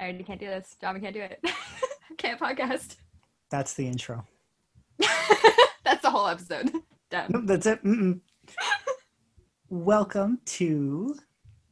[0.00, 0.76] I already can't do this.
[0.80, 1.44] John, we can't do it.
[2.16, 2.96] can't podcast.
[3.50, 4.24] That's the intro.
[5.84, 6.72] That's the whole episode.
[7.10, 7.26] Done.
[7.28, 7.80] Nope, that's it.
[9.68, 11.14] Welcome to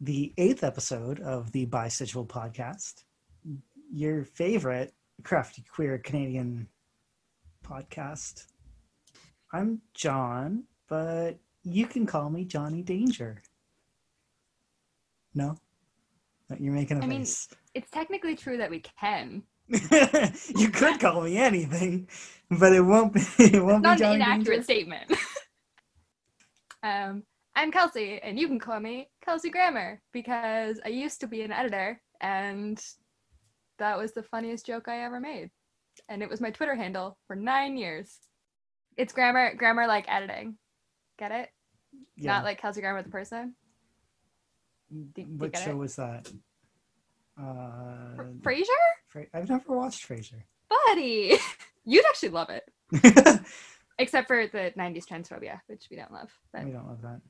[0.02, 3.04] the eighth episode of the Bisexual Podcast,
[3.90, 4.92] your favorite
[5.22, 6.68] crafty queer Canadian
[7.66, 8.44] podcast.
[9.54, 13.40] I'm John, but you can call me Johnny Danger.
[15.34, 15.56] No?
[16.58, 17.48] You're making a I mean- face.
[17.78, 19.44] It's technically true that we can.
[19.68, 22.08] you could call me anything,
[22.50, 23.20] but it won't be.
[23.38, 24.62] It won't It's not be an Johnny inaccurate Danger.
[24.64, 25.12] statement.
[26.82, 27.22] um,
[27.54, 31.52] I'm Kelsey, and you can call me Kelsey Grammar because I used to be an
[31.52, 32.84] editor, and
[33.78, 35.50] that was the funniest joke I ever made.
[36.08, 38.18] And it was my Twitter handle for nine years.
[38.96, 40.58] It's grammar, grammar like editing.
[41.16, 41.50] Get it?
[42.16, 42.32] Yeah.
[42.32, 43.54] Not like Kelsey Grammer the person.
[44.90, 45.76] do you what show it?
[45.76, 46.28] was that?
[47.40, 48.64] Uh, Frasier?
[49.06, 50.42] Fra- I've never watched Frasier.
[50.68, 51.36] Buddy!
[51.84, 52.68] You'd actually love it.
[53.98, 56.30] Except for the 90s transphobia, which we don't love.
[56.52, 57.20] But we don't love that.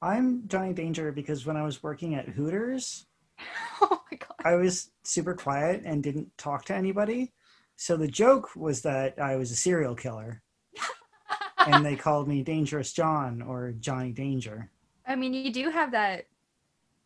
[0.00, 3.06] I'm Johnny Danger because when I was working at Hooters,
[3.80, 4.34] oh my god.
[4.44, 7.32] I was super quiet and didn't talk to anybody.
[7.76, 10.42] So the joke was that I was a serial killer,
[11.66, 14.70] and they called me Dangerous John or Johnny Danger.
[15.06, 16.26] I mean, you do have that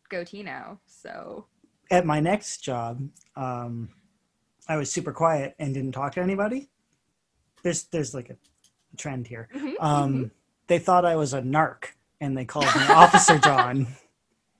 [0.09, 1.45] goatee now, so
[1.89, 3.89] At my next job, um,
[4.67, 6.69] I was super quiet and didn't talk to anybody.
[7.63, 8.35] There's there's like a
[8.97, 9.47] trend here.
[9.53, 10.31] Mhm, Um,
[10.67, 13.87] They thought I was a narc, and they called me Officer John.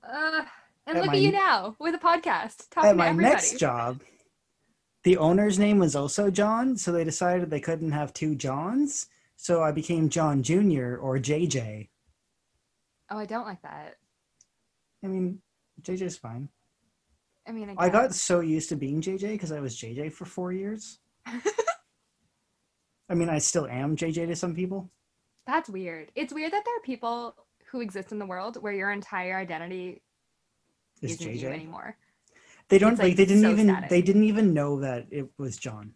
[0.02, 0.44] uh,
[0.86, 2.86] and At look my- at you now with a podcast talking about.
[2.90, 3.34] At my everybody.
[3.34, 4.00] next job,
[5.02, 9.06] the owner's name was also John, so they decided they couldn't have two Johns.
[9.36, 10.96] So I became John Jr.
[10.96, 11.90] or JJ.
[13.10, 13.98] Oh, I don't like that.
[15.04, 15.40] I mean,
[15.82, 16.48] JJ's fine.
[17.48, 20.26] I mean, I, I got so used to being JJ because I was JJ for
[20.26, 20.98] four years.
[21.26, 24.90] I mean, I still am JJ to some people.
[25.46, 26.12] That's weird.
[26.14, 27.34] It's weird that there are people
[27.70, 30.02] who exist in the world where your entire identity
[31.00, 31.54] Is isn't you JJ?
[31.54, 31.96] anymore.
[32.68, 33.88] They don't It's, like, they didn't so even static.
[33.88, 35.94] they didn't even know that it was John.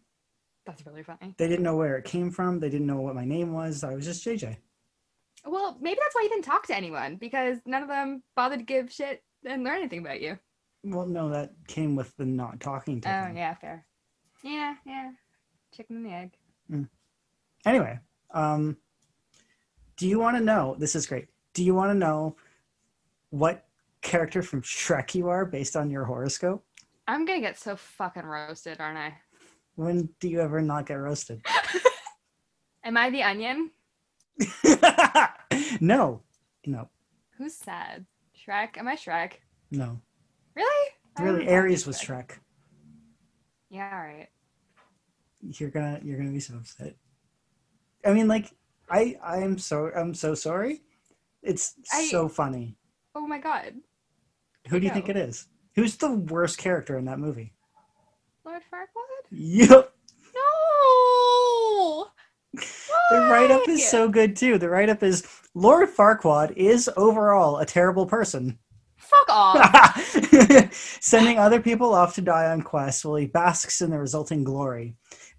[0.65, 1.35] That's really funny.
[1.37, 2.61] They didn't know where it came from.
[2.61, 3.85] They didn't know what my name was.
[3.85, 4.57] I was just JJ.
[5.45, 8.65] Well, maybe that's why you didn't talk to anyone because none of them bothered to
[8.65, 10.39] give shit and learn anything about you.
[10.85, 13.87] Well, no, that came with the not talking to Oh, yeah, fair.
[14.43, 15.13] Yeah, yeah.
[15.75, 16.37] Chicken and the egg.
[17.65, 17.99] Anyway,
[18.33, 18.77] um,
[19.97, 20.75] do you want to know?
[20.79, 21.29] This is great.
[21.55, 22.37] Do you want to know
[23.31, 23.65] what
[24.01, 26.65] character from Shrek you are based on your horoscope?
[27.07, 29.15] I'm gonna get so fucking roasted, aren't I?
[29.77, 31.45] When do you ever not get roasted?
[32.85, 33.71] Am I the onion?
[35.81, 36.23] no,
[36.67, 36.89] no,
[37.39, 38.07] Who's sad?
[38.37, 38.77] Shrek?
[38.79, 39.35] Am I Shrek?
[39.71, 40.01] no.
[40.55, 40.91] Really?
[41.19, 42.33] Really, Aries was Shrek.
[43.71, 44.29] Yeah, all right.
[45.41, 46.95] You're gonna, you're gonna be so upset.
[48.05, 48.51] I mean, like,
[48.91, 50.83] I, I'm so, I'm so sorry.
[51.43, 52.77] It's I- so funny.
[53.15, 53.75] Oh my god.
[54.69, 55.49] Who do you think it is?
[55.75, 57.53] Who's the worst character in that movie?
[58.45, 59.27] Lord Farquaad?
[59.31, 59.93] Yep.
[60.35, 62.07] No!
[62.55, 63.73] The write up Why?
[63.73, 64.59] is so good too.
[64.59, 68.59] The write up is Lord Farquaad is overall a terrible person.
[69.13, 70.73] Fuck off.
[71.01, 74.95] Sending other people off to die on quests while he basks in the resulting glory.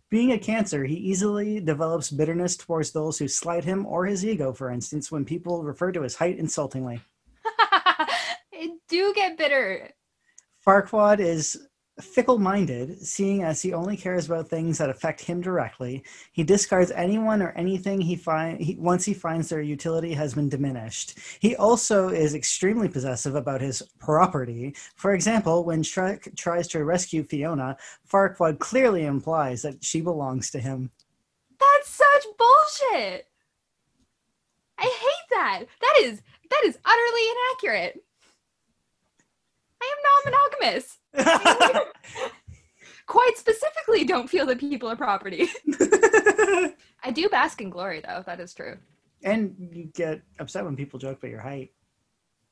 [0.09, 4.53] Being a cancer, he easily develops bitterness towards those who slight him or his ego,
[4.53, 7.01] for instance, when people refer to his height insultingly.
[7.59, 9.89] I do get bitter.
[10.65, 11.67] Farquaad is
[12.01, 16.03] fickle minded, seeing as he only cares about things that affect him directly.
[16.31, 21.17] He discards anyone or anything he finds once he finds their utility has been diminished.
[21.39, 24.75] He also is extremely possessive about his property.
[24.95, 27.77] For example, when Shrek tries to rescue Fiona,
[28.11, 30.89] Farquaad clearly implies that she belongs to him.
[31.59, 33.27] That's such bullshit.
[34.79, 35.63] I hate that.
[35.79, 38.03] That is that is utterly inaccurate.
[39.83, 40.99] I am non-monogamous.
[43.05, 45.47] Quite specifically, don't feel that people are property.
[47.03, 48.23] I do bask in glory, though.
[48.25, 48.77] That is true.
[49.23, 51.71] and you get upset when people joke about your height,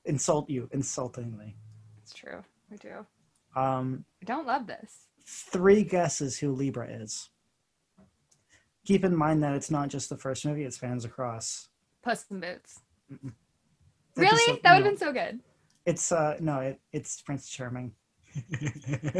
[0.05, 1.55] insult you insultingly.
[2.03, 2.43] It's true.
[2.71, 3.05] I do.
[3.59, 5.07] Um, I don't love this.
[5.25, 7.29] three guesses who Libra is.
[8.85, 11.69] Keep in mind that it's not just the first movie; it spans across.
[12.03, 12.79] Puss in Boots.
[14.17, 14.37] Really?
[14.45, 14.89] so- that would have no.
[14.89, 15.39] been so good.
[15.85, 17.93] It's uh no, it, it's Prince Charming.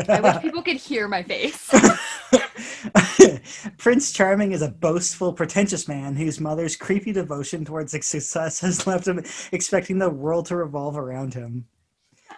[0.07, 1.69] I wish people could hear my face.
[3.77, 9.07] Prince Charming is a boastful, pretentious man whose mother's creepy devotion towards success has left
[9.07, 11.65] him expecting the world to revolve around him.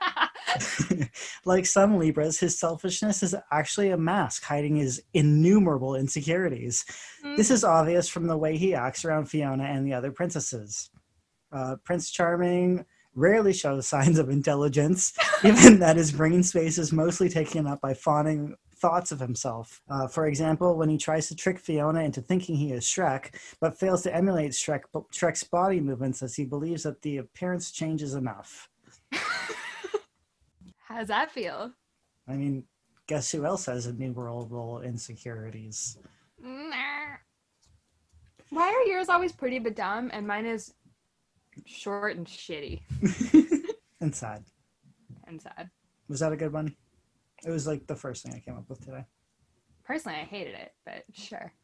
[1.45, 6.85] like some Libras, his selfishness is actually a mask hiding his innumerable insecurities.
[7.35, 10.89] This is obvious from the way he acts around Fiona and the other princesses.
[11.51, 17.29] Uh, Prince Charming rarely shows signs of intelligence, given that his brain space is mostly
[17.29, 19.81] taken up by fawning thoughts of himself.
[19.89, 23.79] Uh, for example, when he tries to trick Fiona into thinking he is Shrek, but
[23.79, 24.81] fails to emulate Shrek,
[25.13, 28.69] Shrek's body movements as he believes that the appearance changes enough.
[30.87, 31.71] How does that feel?
[32.27, 32.65] I mean,
[33.07, 35.97] guess who else has a innumerable insecurities?
[36.41, 37.17] Nah.
[38.49, 40.73] Why are yours always pretty but dumb and mine is
[41.65, 42.81] short and shitty
[44.01, 44.43] and sad.
[45.27, 45.69] and sad?
[46.07, 46.75] Was that a good one?
[47.45, 49.05] It was like the first thing I came up with today.
[49.83, 51.53] Personally, I hated it, but sure.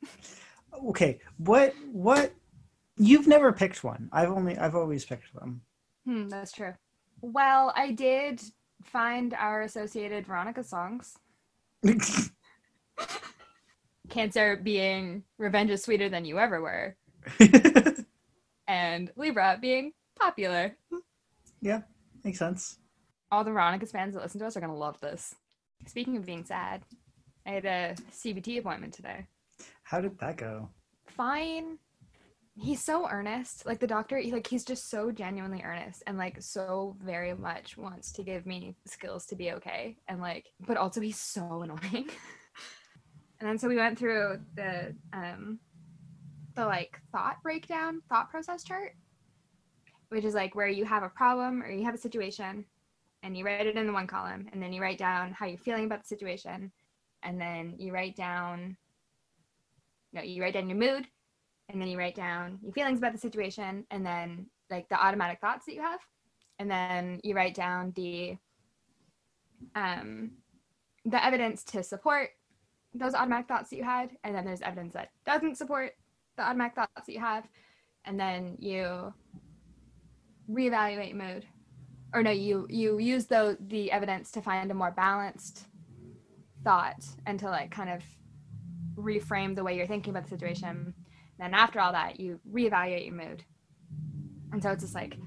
[0.86, 2.32] Okay, what what
[2.96, 4.08] you've never picked one.
[4.12, 5.62] I've only I've always picked them.
[6.06, 6.74] Hmm, that's true.
[7.22, 8.40] Well, I did
[8.84, 11.18] find our associated Veronica songs.
[14.10, 16.96] Cancer being Revenge is Sweeter Than You Ever Were,
[18.70, 20.78] and Libra being popular.
[21.60, 21.82] yeah,
[22.24, 22.78] makes sense.
[23.32, 25.36] All the Veronica fans that listen to us are going to love this.
[25.88, 26.84] Speaking of being sad,
[27.46, 29.26] I had a CBT appointment today.
[29.84, 30.70] How did that go?
[31.08, 31.80] Fine.
[32.56, 33.66] He's so earnest.
[33.66, 37.78] Like the doctor, he, like he's just so genuinely earnest and like so very much
[37.78, 39.98] wants to give me skills to be okay.
[40.08, 42.10] And like, but also he's so annoying.
[43.40, 45.60] and then so we went through the um
[46.56, 48.94] the like thought breakdown, thought process chart,
[50.10, 52.66] which is like where you have a problem or you have a situation
[53.24, 55.58] and you write it in the one column and then you write down how you're
[55.58, 56.72] feeling about the situation
[57.24, 58.78] and then you write down
[60.14, 61.06] no you write down your mood
[61.70, 65.40] and then you write down your feelings about the situation and then like the automatic
[65.40, 66.00] thoughts that you have
[66.60, 68.36] and then you write down the
[69.76, 70.32] um
[71.06, 72.30] the evidence to support
[72.94, 75.92] those automatic thoughts that you had and then there's evidence that doesn't support
[76.40, 77.48] the automatic thoughts that you have
[78.06, 79.14] and then you
[80.50, 81.46] reevaluate mood.
[82.14, 85.68] Or no you you use the the evidence to find a more balanced
[86.64, 88.02] thought and to like kind of
[88.96, 90.70] reframe the way you're thinking about the situation.
[90.70, 90.94] And
[91.38, 93.44] then after all that you reevaluate your mood.
[94.52, 95.18] And so it's just like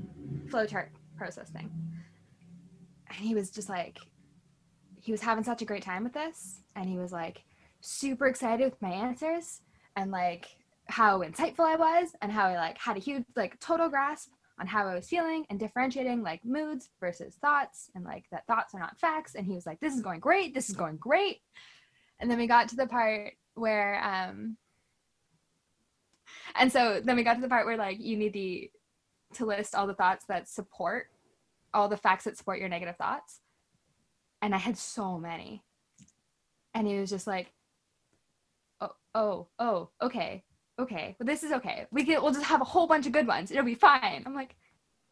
[0.46, 1.70] flowchart process thing.
[3.08, 3.98] And he was just like
[5.00, 7.44] he was having such a great time with this and he was like
[7.80, 9.60] super excited with my answers
[9.96, 10.46] and like
[10.92, 14.30] how insightful i was and how i like had a huge like total grasp
[14.62, 18.74] on how I was feeling and differentiating like moods versus thoughts and like that thoughts
[18.74, 19.34] are not facts.
[19.34, 20.54] And he was like, this is going great.
[20.54, 21.40] This is going great.
[22.20, 24.56] And then we got to the part where, um,
[26.54, 28.70] and so then we got to the part where like you need the
[29.34, 31.06] to list all the thoughts that support
[31.74, 33.40] all the facts that support your negative thoughts.
[34.42, 35.64] And I had so many.
[36.74, 37.52] And he was just like,
[38.80, 40.44] oh, oh, oh, okay
[40.78, 41.86] okay, well, this is okay.
[41.90, 43.50] We can we'll just have a whole bunch of good ones.
[43.50, 44.22] It'll be fine.
[44.26, 44.54] I'm like,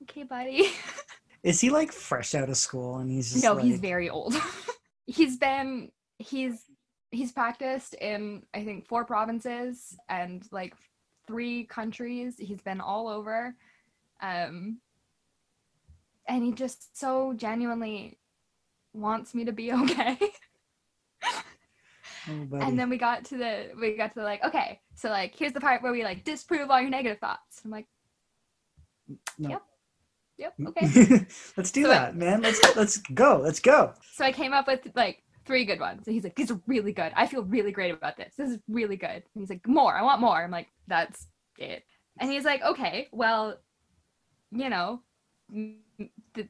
[0.03, 0.71] okay, buddy.
[1.43, 3.65] Is he like fresh out of school and he's just no, like...
[3.65, 4.35] he's very old.
[5.07, 6.65] he's been he's
[7.11, 10.75] he's practiced in I think four provinces and like
[11.27, 12.37] three countries.
[12.39, 13.55] He's been all over.
[14.21, 14.81] Um
[16.29, 18.19] and he just so genuinely
[18.93, 20.19] wants me to be okay.
[22.29, 25.35] Oh, and then we got to the we got to the like okay so like
[25.37, 27.63] here's the part where we like disprove all your negative thoughts.
[27.65, 27.87] I'm like
[29.39, 29.49] no.
[29.51, 29.63] yep.
[30.39, 30.69] Yep mm.
[30.69, 31.27] okay.
[31.57, 32.43] Let's do So, that man.
[32.43, 33.95] Let's let's go let's go.
[34.13, 36.07] So i came up with like three good ones.
[36.07, 37.13] And he's like these are really good.
[37.17, 38.35] I feel really great about this.
[38.37, 39.09] This is really good.
[39.09, 39.95] And he's like more.
[39.95, 40.43] I want more.
[40.43, 41.27] I'm like that's
[41.59, 41.85] it.
[42.19, 43.57] And he's like okay well
[44.53, 45.01] you know
[45.49, 46.49] the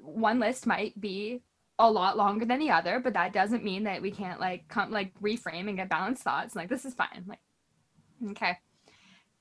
[0.00, 1.42] one list might be
[1.78, 4.90] a lot longer than the other but that doesn't mean that we can't like come
[4.90, 6.54] like reframe and get balanced thoughts.
[6.54, 7.24] Like this is fine.
[7.26, 7.40] Like
[8.30, 8.56] okay.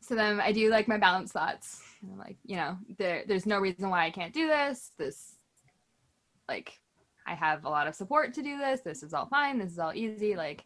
[0.02, 1.82] So then i do like my balanced thoughts.
[2.02, 4.92] I'm like you know there there's no reason why i can't do this.
[4.98, 5.36] This
[6.50, 6.80] like
[7.28, 8.82] i have a lot of support to do this.
[8.82, 9.60] This is all fine.
[9.60, 10.36] This is all easy.
[10.36, 10.66] Like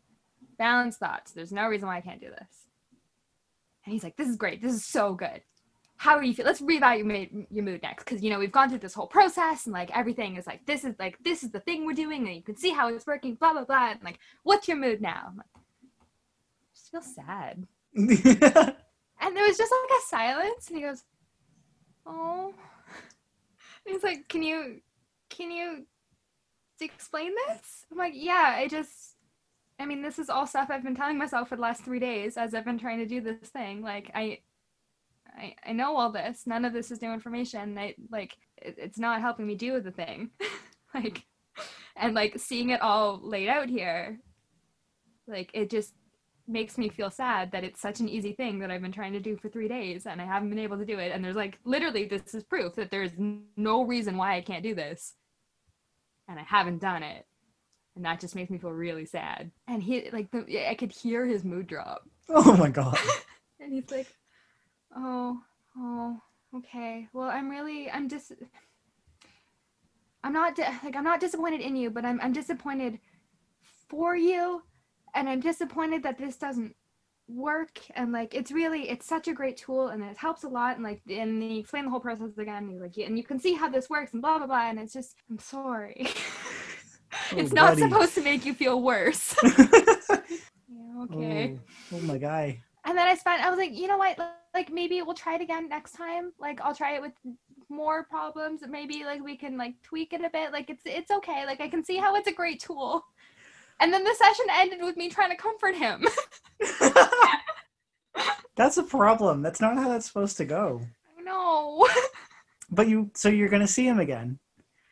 [0.57, 1.31] balanced thoughts.
[1.31, 2.67] There's no reason why i can't do this.
[3.85, 4.61] And he's like this is great.
[4.61, 5.41] This is so good
[5.97, 8.51] how are you feel let's reevaluate your mood, your mood next because you know we've
[8.51, 11.51] gone through this whole process and like everything is like this is like this is
[11.51, 14.03] the thing we're doing and you can see how it's working blah blah blah and
[14.03, 15.25] like what's your mood now?
[15.27, 15.59] I'm like I
[16.73, 18.75] just feel sad.
[19.19, 21.03] And there was just like a silence and he goes
[22.05, 22.53] oh
[23.85, 24.81] and he's like can you
[25.29, 25.85] can you
[26.79, 27.85] explain this?
[27.91, 29.15] I'm like yeah i just
[29.79, 32.37] i mean this is all stuff i've been telling myself for the last three days
[32.37, 34.39] as i've been trying to do this thing like i
[35.37, 38.99] i, I know all this none of this is new information I, like it, it's
[38.99, 40.31] not helping me do the thing
[40.93, 41.23] like
[41.95, 44.19] and like seeing it all laid out here,
[45.27, 45.93] like it just
[46.47, 49.19] makes me feel sad that it's such an easy thing that I've been trying to
[49.19, 51.11] do for three days and I haven't been able to do it.
[51.11, 53.11] And there's like literally this is proof that there's
[53.57, 55.15] no reason why I can't do this.
[56.29, 57.25] And I haven't done it.
[57.95, 59.51] And that just makes me feel really sad.
[59.67, 62.03] And he like the, I could hear his mood drop.
[62.29, 62.97] Oh my god.
[63.59, 64.07] and he's like,
[64.97, 65.39] "Oh,
[65.77, 66.19] oh,
[66.55, 67.07] okay.
[67.13, 68.31] Well, I'm really I'm just
[70.23, 72.99] I'm not di- like I'm not disappointed in you, but I'm I'm disappointed
[73.89, 74.63] for you
[75.15, 76.75] and I'm disappointed that this doesn't
[77.29, 80.75] work and like it's really it's such a great tool and it helps a lot
[80.75, 83.39] and like and he explained the whole process again and he's like and you can
[83.39, 86.07] see how this works and blah blah blah and it's just i'm sorry
[87.33, 87.81] Oh, it's not buddy.
[87.81, 91.55] supposed to make you feel worse yeah, okay
[91.91, 92.59] Oh, oh my guy.
[92.85, 94.17] and then i spent i was like you know what
[94.57, 96.33] like maybe we'll try it again next time.
[96.39, 97.13] Like i'll try it with
[97.69, 98.61] more problems.
[98.67, 100.51] Maybe like we can like tweak it a bit.
[100.51, 101.45] Like it's it's okay.
[101.45, 103.03] Like i can see how it's a great tool.
[103.79, 106.03] And then the session ended with me trying to comfort him.
[108.55, 109.43] That's a problem.
[109.43, 110.81] That's not how that's supposed to go.
[111.23, 111.87] no
[112.71, 114.39] But you, so you're gonna see him again.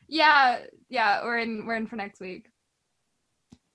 [0.08, 2.52] yeah yeah we're in we're in for next week.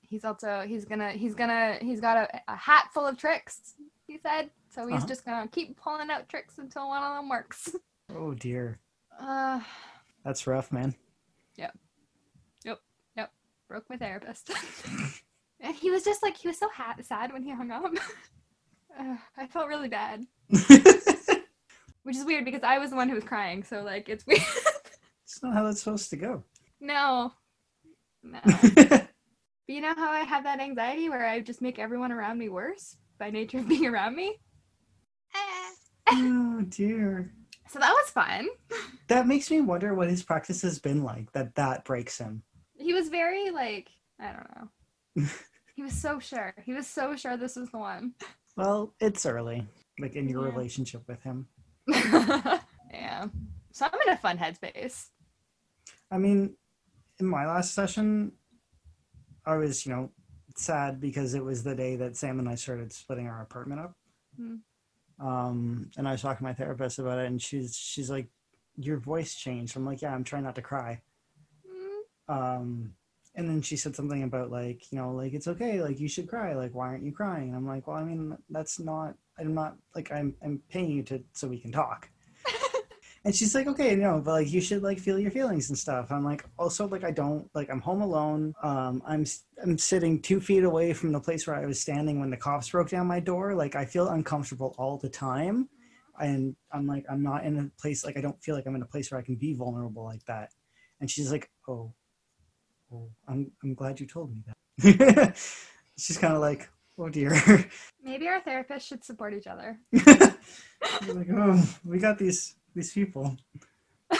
[0.03, 3.75] He's also he's gonna he's gonna he's got a, a hat full of tricks
[4.07, 5.07] he said so he's Uh-huh.
[5.07, 7.75] just gonna keep pulling out tricks until one of them works
[8.15, 8.79] Oh dear,
[9.21, 9.61] uh
[10.25, 10.95] that's rough, man.
[11.57, 11.77] Yep.
[12.65, 12.81] Yep.
[13.17, 13.33] Yep.
[13.69, 14.51] Broke my therapist
[15.61, 17.85] and he was just like he was so ha- sad when he hung up
[18.99, 20.25] uh, i felt really bad
[22.03, 24.41] which is weird because i was the one who was crying so like it's weird
[25.25, 26.43] it's not how that's supposed to go.
[26.81, 27.33] no
[28.23, 29.09] no But
[29.77, 32.97] you know how I have that anxiety where I just make everyone around me worse
[33.19, 34.37] by nature of being around me?
[36.11, 37.33] oh dear.
[37.69, 38.49] So that was fun.
[39.09, 41.33] That makes me wonder what his practice has been like.
[41.33, 42.45] That that breaks him.
[42.79, 43.89] He was very like,
[44.21, 45.27] I don't know.
[45.75, 46.55] he was so sure.
[46.65, 48.15] He was so sure this was the one.
[48.57, 49.67] Well, it's early,
[49.99, 50.53] like in your Yeah.
[50.55, 51.49] relationship with him.
[51.89, 53.27] yeah.
[53.73, 55.07] So I'm in a fun headspace.
[56.09, 56.55] I mean,
[57.19, 58.31] in my last session,
[59.45, 60.11] I was, you know,
[60.57, 63.97] sad because it was the day that Sam and I started splitting our apartment up.
[64.37, 64.57] Hmm.
[65.21, 68.29] Um, and I was talking to my therapist about it, and she's she's like,
[68.77, 71.03] "Your voice changed." I'm like, "Yeah, I'm trying not to cry."
[71.69, 72.95] Mm, Um,
[73.35, 76.29] and then she said something about like, you know, like it's okay, like you should
[76.29, 76.55] cry.
[76.55, 77.49] Like, why aren't you crying?
[77.49, 79.15] And I'm like, well, I mean, that's not.
[79.39, 82.09] I'm not like I'm I'm paying you to so we can talk.
[83.25, 86.11] And she's like, okay, no, but like you should like feel your feelings and stuff.
[86.11, 88.55] I'm like, also like I don't like I'm home alone.
[88.63, 89.27] Um, I'm
[89.63, 92.71] I'm sitting two feet away from the place where I was standing when the cops
[92.71, 93.55] broke down my door.
[93.55, 95.69] Like I feel uncomfortable all the time,
[96.19, 98.83] and I'm like I'm not in a place like I don't feel like I'm in
[98.83, 100.55] a place where I can be vulnerable like that.
[101.01, 101.93] And she's like, oh,
[102.91, 105.37] oh I'm I'm glad you told me that.
[105.99, 107.33] she's kind of like, oh dear.
[108.03, 109.79] Maybe our therapists should support each other.
[111.07, 113.37] Like, oh, we got these these people.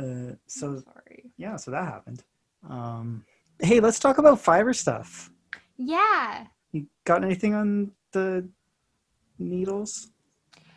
[0.00, 1.30] Uh, so Sorry.
[1.36, 2.22] yeah, so that happened.
[2.66, 3.22] Um,
[3.58, 5.30] hey, let's talk about fiber stuff.
[5.76, 6.46] Yeah.
[6.72, 8.48] You got anything on the
[9.38, 10.08] needles?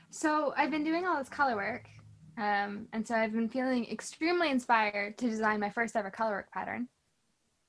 [0.09, 1.87] So I've been doing all this color work.
[2.37, 6.51] Um, and so I've been feeling extremely inspired to design my first ever color work
[6.51, 6.87] pattern.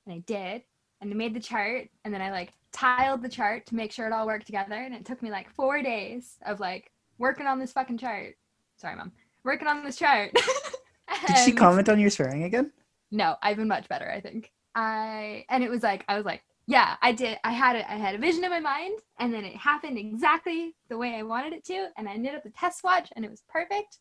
[0.05, 0.63] And I did.
[1.01, 4.07] And I made the chart and then I like tiled the chart to make sure
[4.07, 4.75] it all worked together.
[4.75, 8.35] And it took me like four days of like working on this fucking chart.
[8.77, 9.11] Sorry, mom.
[9.45, 10.31] Working on this chart.
[11.27, 12.71] Did she comment on your swearing again?
[13.11, 14.51] no, I've been much better, I think.
[14.73, 17.37] I and it was like I was like, yeah, I did.
[17.43, 17.85] I had it.
[17.87, 21.23] I had a vision in my mind, and then it happened exactly the way I
[21.23, 23.99] wanted it to, and I knit up the test swatch, and it was perfect.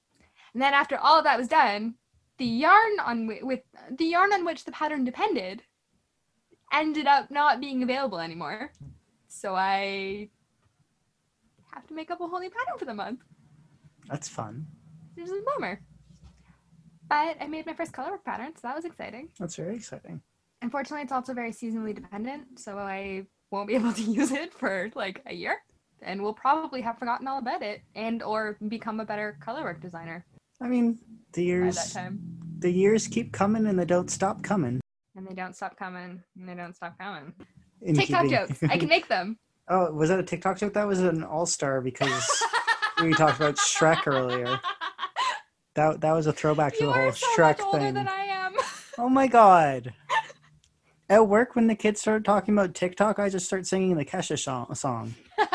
[0.55, 1.95] And then after all of that was done,
[2.39, 3.61] the yarn on with
[3.99, 5.63] the yarn on which the pattern depended
[6.73, 8.73] ended up not being available anymore.
[9.29, 10.31] So I
[11.73, 13.21] have to make up a whole new pattern for the month.
[14.09, 14.67] That's fun.
[15.17, 15.81] This is a bummer.
[17.09, 19.29] But I made my first color work pattern, so that was exciting.
[19.39, 20.21] That's very exciting.
[20.63, 24.91] Unfortunately, it's also very seasonally dependent, so I won't be able to use it for
[24.95, 25.59] like a year,
[26.03, 29.81] and will probably have forgotten all about it and or become a better color work
[29.81, 30.25] designer
[30.61, 30.99] I mean,
[31.33, 32.21] the by years that time.
[32.59, 34.81] the years keep coming and they don't stop coming.
[35.17, 37.35] And they don't stop coming, and they don't stop coming.
[37.83, 39.39] In TikTok jokes, I can make them.
[39.69, 40.73] oh, was that a TikTok joke?
[40.75, 42.43] That was an all star because
[43.03, 44.59] we talked about Shrek earlier.
[45.75, 47.95] That that was a throwback to you the whole so Shrek thing.
[47.95, 48.55] than I am.
[48.99, 49.93] Oh my god.
[51.11, 54.39] At work, when the kids start talking about TikTok, I just start singing the Kesha
[54.39, 55.15] sho- song.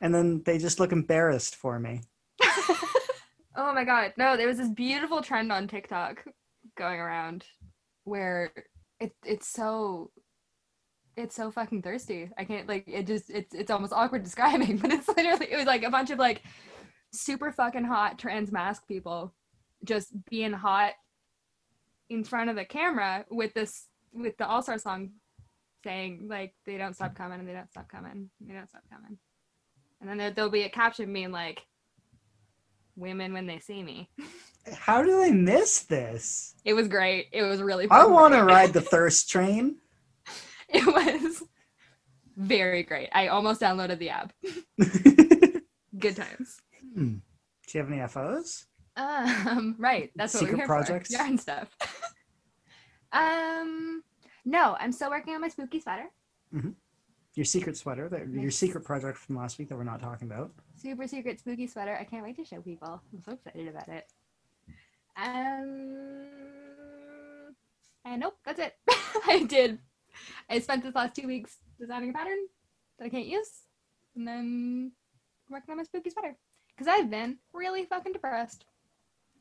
[0.00, 2.02] And then they just look embarrassed for me.
[3.56, 4.12] oh my god.
[4.16, 6.24] No, there was this beautiful trend on TikTok
[6.76, 7.44] going around
[8.04, 8.52] where
[9.00, 10.10] it it's so
[11.16, 12.30] it's so fucking thirsty.
[12.38, 15.66] I can't like it just it's it's almost awkward describing, but it's literally it was
[15.66, 16.42] like a bunch of like
[17.12, 19.32] super fucking hot trans masc people
[19.84, 20.92] just being hot
[22.10, 25.10] in front of the camera with this with the All Star song
[25.84, 29.18] saying like they don't stop coming and they don't stop coming, they don't stop coming.
[30.00, 31.62] And then there, there'll be a caption being like
[32.96, 34.10] women when they see me.
[34.72, 36.54] How did I miss this?
[36.64, 37.28] It was great.
[37.32, 39.76] It was really I want to ride the thirst train.
[40.68, 41.42] It was
[42.36, 43.08] very great.
[43.12, 44.32] I almost downloaded the app.
[45.98, 46.60] Good times.
[46.98, 47.18] Hmm.
[47.66, 48.66] Do you have any FOs?
[48.96, 50.10] Um, right.
[50.16, 51.14] That's what Secret we're here projects?
[51.14, 51.22] for.
[51.22, 51.68] Yarn stuff.
[53.12, 54.02] um,
[54.44, 56.06] no, I'm still working on my spooky sweater.
[56.52, 56.74] Mhm.
[57.34, 60.50] Your secret sweater, that, your secret project from last week that we're not talking about.
[60.74, 61.96] Super secret spooky sweater.
[61.96, 63.00] I can't wait to show people.
[63.12, 64.06] I'm so excited about it.
[65.16, 66.26] Um,
[68.04, 68.74] and nope, that's it.
[69.28, 69.78] I did.
[70.50, 72.38] I spent this last two weeks designing a pattern
[72.98, 73.50] that I can't use,
[74.16, 74.90] and then
[75.48, 76.36] working on my spooky sweater
[76.78, 78.64] because I've been really fucking depressed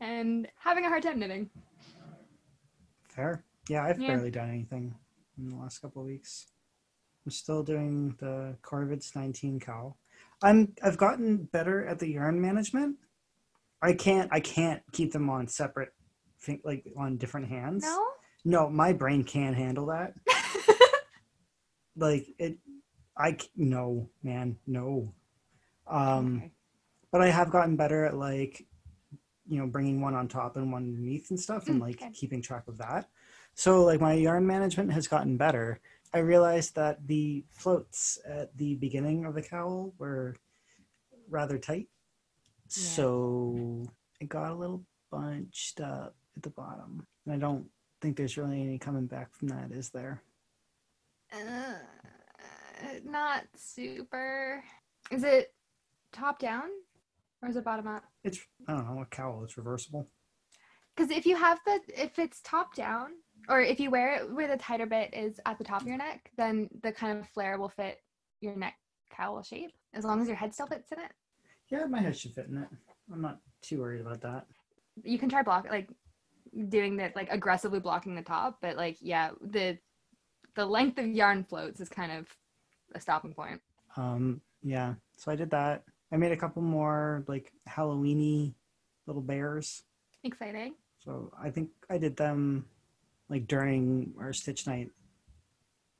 [0.01, 1.50] and having a hard time knitting.
[3.10, 3.44] Fair.
[3.70, 4.08] Yeah, I've Yeah.
[4.15, 4.96] barely done anything
[5.38, 6.48] in the last couple of weeks.
[7.25, 10.00] I'm still doing the Corvids 19 cowl.
[10.41, 12.98] I'm I've gotten better at the yarn management.
[13.82, 15.94] I can't I can't keep them on separate
[16.63, 17.84] like on different hands.
[17.84, 18.03] No.
[18.46, 20.13] No, my brain can't handle that.
[22.00, 22.60] Like it
[23.17, 25.15] I no, man, no.
[25.88, 26.51] Um Okay.
[27.11, 28.65] But I have gotten better at like,
[29.47, 32.11] you know, bringing one on top and one underneath and stuff, and Mm, like okay.
[32.11, 33.09] keeping track of that.
[33.55, 35.79] So like my yarn management has gotten better.
[36.13, 40.35] I realized that the floats at the beginning of the cowl were
[41.29, 41.87] rather tight,
[42.75, 43.03] Yeah.
[43.03, 43.85] so
[44.19, 47.05] it got a little bunched up at the bottom.
[47.25, 47.69] And I don't
[48.01, 50.21] think there's really any coming back from that, is there?
[51.33, 51.73] Uh,
[53.03, 54.63] not super.
[55.11, 55.53] Is it
[56.13, 56.70] top down
[57.41, 58.03] or is it bottom up?
[58.23, 59.43] It's I don't know a cowl.
[59.43, 60.09] It's reversible.
[60.95, 63.11] Because if you have the, if it's top down,
[63.50, 65.97] or if you wear it where the tighter bit is at the top of your
[65.97, 68.00] neck, then the kind of flare will fit
[68.41, 68.75] your neck
[69.15, 71.11] cowl shape as long as your head still fits in it.
[71.69, 72.67] Yeah, my head should fit in it.
[73.11, 74.47] I'm not too worried about that.
[75.03, 75.89] You can try block like
[76.69, 79.77] doing that, like aggressively blocking the top, but like yeah, the
[80.55, 82.27] the length of yarn floats is kind of
[82.95, 83.61] a stopping point.
[83.95, 85.83] Um, yeah, so I did that.
[86.11, 88.53] I made a couple more like Halloweeny
[89.05, 89.83] little bears.
[90.24, 90.75] Exciting.
[91.00, 92.65] So I think I did them
[93.29, 94.89] like during our stitch night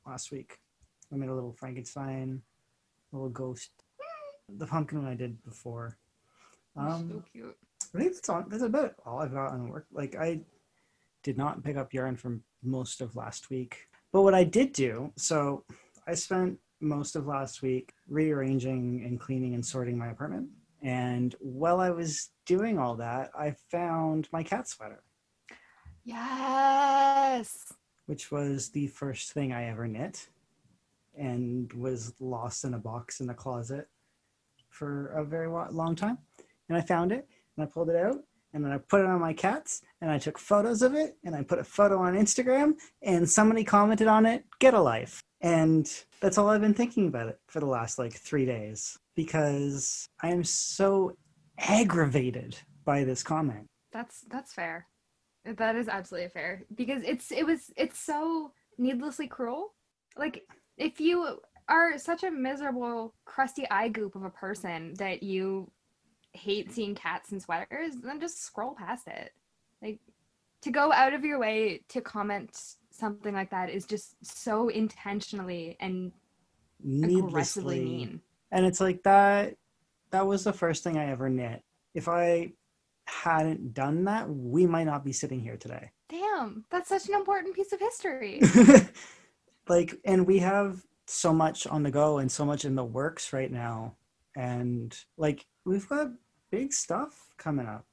[0.06, 0.58] last week.
[1.12, 2.42] I made a little Frankenstein,
[3.12, 3.70] a little ghost.
[4.48, 5.98] The pumpkin one I did before.
[6.74, 7.56] so Um, cute.
[7.94, 8.44] I think that's all.
[8.48, 9.86] That's about all I've got on work.
[9.92, 10.40] Like I
[11.22, 15.12] did not pick up yarn from most of last week, but what I did do,
[15.16, 15.64] so
[16.06, 20.48] I spent most of last week rearranging and cleaning and sorting my apartment.
[20.82, 25.02] And while I was doing all that, I found my cat sweater,
[26.04, 27.72] Yes.
[28.06, 30.28] which was the first thing I ever knit,
[31.16, 33.88] and was lost in a box in the closet
[34.70, 36.18] for a very long time.
[36.68, 39.20] And I found it, and I pulled it out, and then I put it on
[39.20, 42.74] my cats, and I took photos of it, and I put a photo on Instagram,
[43.02, 45.88] and somebody commented on it, "Get a life." And
[46.20, 50.30] that's all I've been thinking about it for the last like three days because I
[50.30, 51.16] am so
[51.58, 53.66] aggravated by this comment.
[53.92, 54.86] That's that's fair.
[55.44, 59.74] That is absolutely fair because it's it was it's so needlessly cruel.
[60.16, 60.44] Like
[60.76, 65.70] if you are such a miserable crusty eye goop of a person that you
[66.32, 69.32] hate seeing cats in sweaters, then just scroll past it.
[69.82, 70.00] Like
[70.62, 72.58] to go out of your way to comment
[72.98, 76.12] something like that is just so intentionally and
[76.84, 78.20] aggressively Needlessly mean.
[78.52, 79.56] and it's like that
[80.10, 81.62] that was the first thing i ever knit
[81.94, 82.52] if i
[83.06, 87.54] hadn't done that we might not be sitting here today Damn, that's such an important
[87.54, 88.40] piece of history.
[89.68, 93.32] like and we have so much on the go and so much in the works
[93.32, 93.94] right now
[94.36, 96.08] and like we've got
[96.50, 97.84] big stuff coming up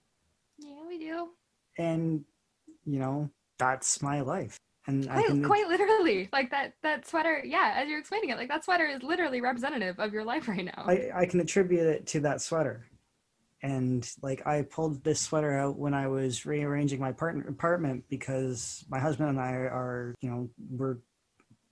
[0.57, 1.29] yeah, we do.
[1.77, 2.23] and
[2.85, 7.41] you know that's my life and i quite, can quite literally like that that sweater
[7.43, 10.65] yeah as you're explaining it like that sweater is literally representative of your life right
[10.65, 12.85] now I, I can attribute it to that sweater.
[13.61, 18.85] And like I pulled this sweater out when I was rearranging my partner apartment because
[18.89, 20.97] my husband and I are, you know, we're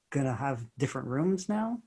[0.09, 1.79] gonna have different rooms now.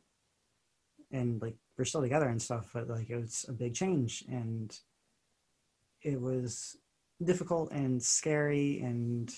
[1.11, 4.77] And like we're still together and stuff, but like it was a big change and
[6.03, 6.77] it was
[7.25, 9.35] difficult and scary and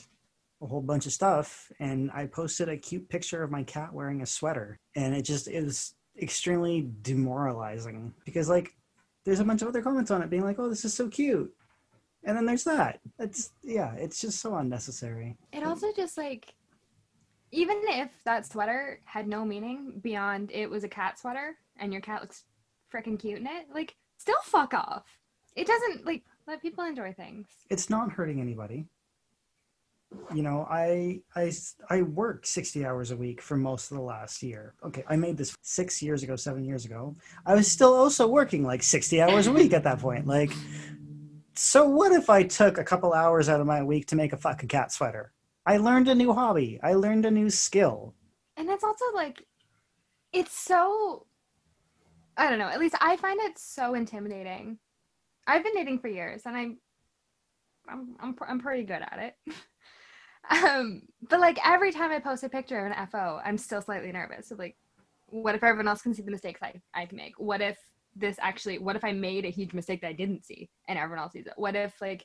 [0.60, 4.22] a whole bunch of stuff and I posted a cute picture of my cat wearing
[4.22, 8.72] a sweater and it just was extremely demoralizing because like
[9.24, 11.52] there's a bunch of other comments on it being like, "Oh, this is so cute."
[12.24, 13.00] And then there's that.
[13.18, 15.36] It's yeah, it's just so unnecessary.
[15.52, 16.54] It also just like
[17.50, 22.02] even if that sweater had no meaning beyond it was a cat sweater and your
[22.02, 22.44] cat looks
[22.92, 25.04] freaking cute in it, like still fuck off.
[25.56, 27.48] It doesn't like let people enjoy things.
[27.70, 28.86] It's not hurting anybody.
[30.34, 31.52] You know, I I
[31.90, 34.74] I work 60 hours a week for most of the last year.
[34.84, 37.16] Okay, I made this 6 years ago, 7 years ago.
[37.46, 40.26] I was still also working like 60 hours a week at that point.
[40.26, 40.52] Like
[41.58, 44.36] so what if I took a couple hours out of my week to make a
[44.36, 45.32] fucking cat sweater?
[45.66, 46.78] I learned a new hobby.
[46.84, 48.14] I learned a new skill.
[48.56, 49.44] And it's also like
[50.32, 51.26] it's so
[52.36, 54.78] I don't know, at least I find it so intimidating.
[55.48, 56.78] I've been knitting for years and I'm
[57.88, 59.34] I'm I'm, I'm pretty good at it.
[60.50, 64.12] um but like every time I post a picture of an FO, I'm still slightly
[64.12, 64.48] nervous.
[64.48, 64.76] So like
[65.26, 67.38] what if everyone else can see the mistakes I, I make?
[67.38, 67.78] What if
[68.16, 71.22] this actually what if I made a huge mistake that I didn't see and everyone
[71.22, 71.54] else sees it?
[71.56, 72.24] What if like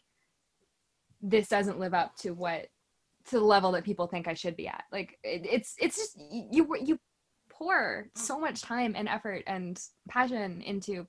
[1.22, 2.68] this doesn't live up to what
[3.26, 4.84] to the level that people think I should be at?
[4.92, 7.00] Like it, it's it's just you you
[7.50, 11.08] pour so much time and effort and passion into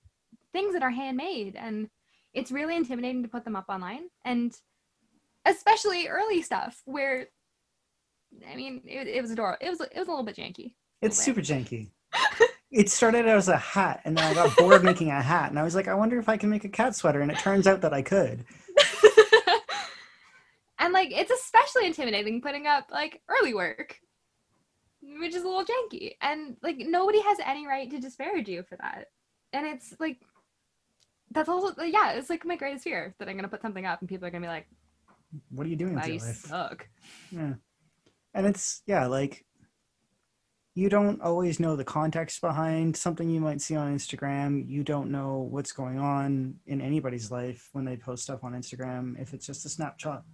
[0.53, 1.89] things that are handmade and
[2.33, 4.57] it's really intimidating to put them up online and
[5.45, 7.27] especially early stuff where
[8.51, 9.59] I mean it, it was adorable.
[9.61, 10.75] It was it was a little bit janky.
[11.03, 11.91] It's super janky.
[12.71, 15.59] it started out as a hat and then I got bored making a hat and
[15.59, 17.67] I was like, I wonder if I can make a cat sweater and it turns
[17.67, 18.45] out that I could.
[20.79, 23.99] and like it's especially intimidating putting up like early work
[25.03, 28.77] which is a little janky and like nobody has any right to disparage you for
[28.77, 29.07] that
[29.53, 30.19] and it's like
[31.31, 34.09] that's also yeah it's like my greatest fear that i'm gonna put something up and
[34.09, 34.67] people are gonna be like
[35.51, 36.37] what are you doing wow, with you your life?
[36.37, 36.89] suck.
[37.31, 37.55] Yeah.
[38.35, 39.45] And it's yeah like
[40.75, 44.69] you don't always know the context behind something you might see on instagram.
[44.69, 49.21] You don't know what's going on in anybody's life when they post stuff on instagram
[49.21, 50.25] if it's just a snapshot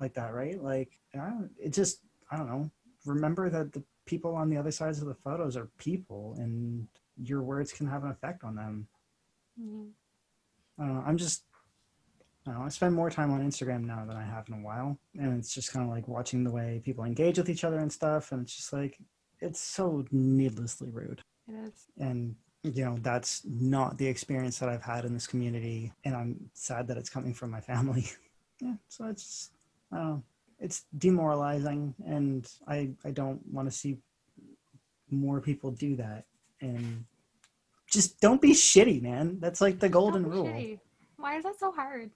[0.00, 0.60] like that right?
[0.62, 2.70] Like I don't, it just i don't know.
[3.06, 7.42] Remember that the people on the other sides of the photos are people and your
[7.42, 8.88] words can have an effect on them.
[9.60, 9.90] Mhm.
[10.78, 11.04] I don't know.
[11.06, 11.44] I'm just,
[12.46, 12.62] I know.
[12.62, 14.98] I spend more time on Instagram now than I have in a while.
[15.18, 17.92] And it's just kind of like watching the way people engage with each other and
[17.92, 18.32] stuff.
[18.32, 18.98] And it's just like,
[19.40, 21.22] it's so needlessly rude.
[21.48, 25.92] it is And, you know, that's not the experience that I've had in this community.
[26.04, 28.06] And I'm sad that it's coming from my family.
[28.60, 28.74] yeah.
[28.88, 29.50] So it's, just,
[29.92, 30.22] I don't know.
[30.58, 31.94] It's demoralizing.
[32.04, 33.98] And I, I don't want to see
[35.10, 36.24] more people do that.
[36.60, 37.04] And
[37.88, 39.38] just don't be shitty, man.
[39.38, 40.46] That's like the golden rule.
[40.46, 40.80] shitty.
[41.16, 42.10] why is that so hard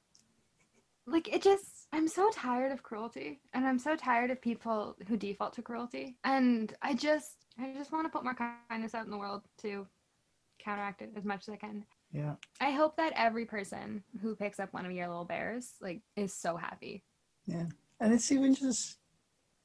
[1.06, 5.16] like it just i'm so tired of cruelty and i'm so tired of people who
[5.16, 8.34] default to cruelty and i just i just want to put more
[8.68, 9.86] kindness out in the world to
[10.58, 12.34] counteract it as much as i can Yeah.
[12.60, 16.32] I hope that every person who picks up one of your little bears like is
[16.32, 17.02] so happy.
[17.46, 17.66] Yeah.
[18.00, 18.98] And it's even just,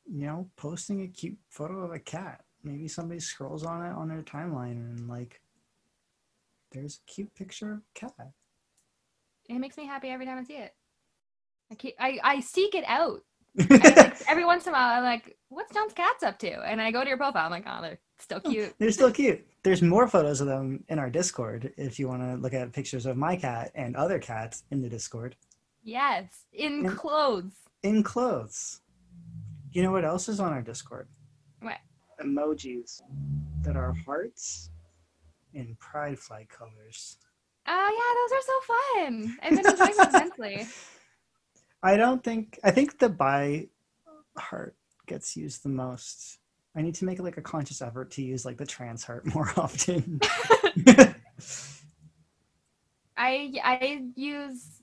[0.06, 2.44] you know, posting a cute photo of a cat.
[2.64, 5.42] Maybe somebody scrolls on it on their timeline and like,
[6.72, 8.32] there's a cute picture of a cat.
[9.50, 10.74] It makes me happy every time I see it.
[11.72, 13.22] I keep I, I seek it out.
[13.60, 16.52] I, every once in a while I'm like, what's John's cats up to?
[16.66, 18.74] And I go to your profile, I'm like, oh, they're still oh, cute.
[18.78, 19.46] They're still cute.
[19.64, 23.06] There's more photos of them in our Discord if you want to look at pictures
[23.06, 25.36] of my cat and other cats in the Discord
[25.84, 27.54] yes, in And- clothes.
[27.84, 28.82] in clothes.
[29.72, 31.08] You know what else is on our Discord?
[31.62, 31.78] What?
[32.22, 33.02] Emojis
[33.62, 34.70] that are hearts
[35.54, 37.18] in pride flag colors.
[37.68, 39.38] Oh yeah, those are so fun.
[39.42, 40.68] I've been enjoying them immensely.
[41.84, 43.68] I don't think I think the bi
[44.38, 44.76] heart
[45.08, 46.38] gets used the most.
[46.76, 49.52] I need to make like a conscious effort to use like the trans heart more
[49.58, 50.20] often.
[53.18, 54.82] I I use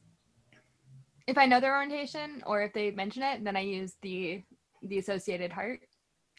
[1.26, 4.42] if I know their orientation or if they mention it, then I use the
[4.82, 5.80] the associated heart.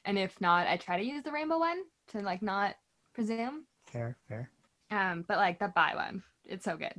[0.06, 2.76] And if not, I try to use the rainbow one to like not
[3.14, 3.66] presume.
[3.86, 4.50] fair, fair.
[4.92, 6.94] Um, but like the bi one, it's so good.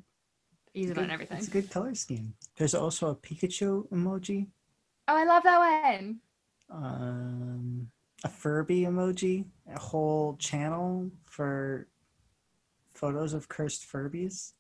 [0.75, 1.39] Use it on everything.
[1.39, 2.35] It's a good color scheme.
[2.57, 4.47] There's also a Pikachu emoji,
[5.09, 5.59] Oh, I love that
[5.91, 6.21] one.
[6.71, 7.91] um,
[8.23, 11.89] a Furby emoji, a whole channel for
[12.95, 14.53] photos of cursed Furbies.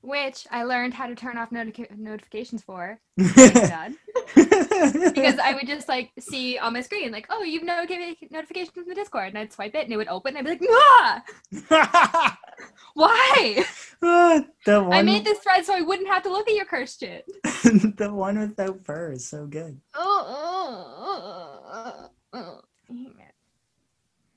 [0.00, 2.98] Which I learned how to turn off notica- notifications for.
[3.20, 3.96] Thank
[4.34, 7.84] because I would just like see on my screen like, oh, you've no
[8.32, 10.36] notifications from the Discord, and I'd swipe it and it would open.
[10.36, 11.22] And I'd be like,
[11.70, 12.38] ah!
[12.94, 13.64] Why?
[14.02, 16.64] Ah, the one, I made this thread so I wouldn't have to look at your
[16.64, 17.24] cursed shit.
[17.44, 19.80] the one without fur is so good.
[19.94, 22.08] Oh,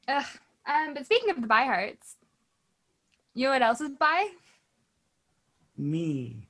[0.07, 0.25] Ugh.
[0.67, 2.15] Um, but speaking of the bi hearts,
[3.33, 4.27] you know what else is bi?
[5.77, 6.47] Me,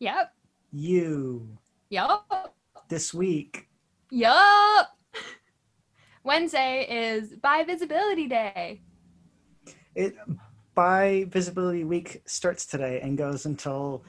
[0.00, 0.32] Yep.
[0.72, 1.56] you,
[1.88, 2.54] Yup.
[2.88, 3.68] this week.
[4.10, 4.88] Yup.
[6.24, 6.86] Wednesday
[7.16, 8.82] is Bi Visibility Day.
[9.94, 10.14] It
[10.78, 14.04] bi visibility week starts today and goes until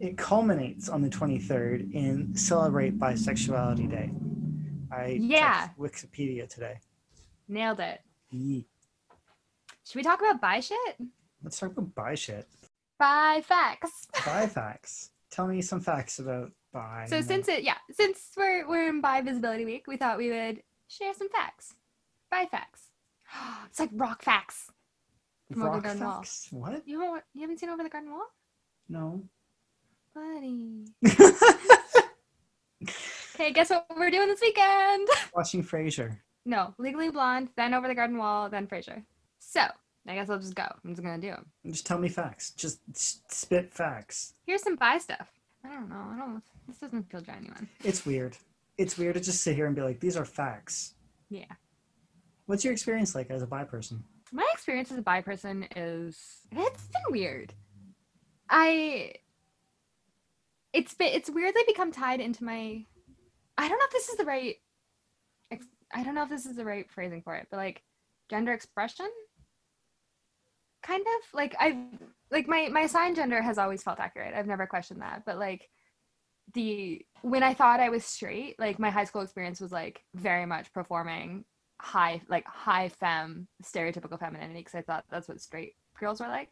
[0.00, 4.10] it culminates on the 23rd in celebrate bisexuality day.
[4.90, 5.68] I Yeah.
[5.78, 6.80] Wikipedia today.
[7.48, 8.00] Nailed it.
[8.32, 8.64] Yeet.
[9.84, 10.96] Should we talk about bi shit?
[11.42, 12.48] Let's talk about bi shit.
[12.98, 14.06] Bi facts.
[14.24, 15.10] Bi facts.
[15.30, 17.04] Tell me some facts about bi.
[17.10, 20.62] So since it yeah, since we're we're in Bi Visibility Week, we thought we would
[20.88, 21.74] share some facts.
[22.30, 22.84] Bi facts.
[23.66, 24.70] It's like rock facts.
[25.52, 26.24] From Over the rock Garden Wall.
[26.50, 26.82] What?
[26.86, 28.26] You haven't you haven't seen Over the Garden Wall?
[28.88, 29.22] No.
[30.14, 30.86] Buddy.
[33.34, 35.08] Okay, guess what we're doing this weekend?
[35.34, 36.18] Watching Frasier.
[36.46, 39.02] No, Legally Blonde, then Over the Garden Wall, then Frasier.
[39.40, 39.62] So,
[40.06, 40.62] I guess I'll just go.
[40.84, 41.46] I'm just gonna do them.
[41.66, 42.52] Just tell me facts.
[42.52, 42.78] Just
[43.32, 44.34] spit facts.
[44.46, 45.28] Here's some bi stuff.
[45.64, 45.96] I don't know.
[46.12, 46.42] I don't.
[46.68, 47.68] This doesn't feel genuine.
[47.82, 48.36] It's weird.
[48.78, 50.94] It's weird to just sit here and be like, these are facts.
[51.28, 51.44] Yeah.
[52.46, 54.04] What's your experience like as a bi person?
[54.34, 56.18] My experience as a bi person is
[56.50, 57.54] it's been weird.
[58.50, 59.12] I
[60.72, 62.84] it's been it's weirdly become tied into my
[63.56, 64.56] I don't know if this is the right
[65.94, 67.84] I don't know if this is the right phrasing for it, but like
[68.28, 69.08] gender expression
[70.82, 71.76] kind of like I've
[72.32, 74.34] like my my assigned gender has always felt accurate.
[74.34, 75.68] I've never questioned that, but like
[76.54, 80.44] the when I thought I was straight, like my high school experience was like very
[80.44, 81.44] much performing
[81.84, 86.48] high like high fem stereotypical femininity because I thought that's what straight girls were like.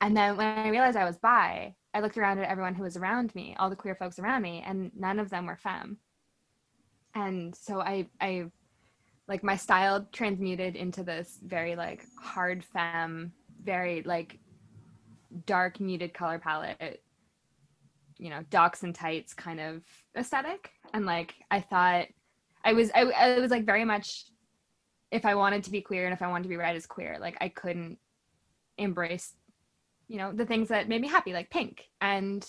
[0.00, 2.96] And then when I realized I was bi, I looked around at everyone who was
[2.96, 5.98] around me, all the queer folks around me, and none of them were fem.
[7.14, 8.50] And so I I
[9.26, 14.38] like my style transmuted into this very like hard fem, very like
[15.46, 17.02] dark muted color palette,
[18.18, 19.82] you know, Docs and tights kind of
[20.16, 20.70] aesthetic.
[20.92, 22.08] And like I thought
[22.64, 24.26] I was I, I was like very much
[25.12, 27.18] if I wanted to be queer and if I wanted to be read as queer,
[27.20, 27.98] like I couldn't
[28.78, 29.34] embrace,
[30.08, 32.44] you know, the things that made me happy, like pink and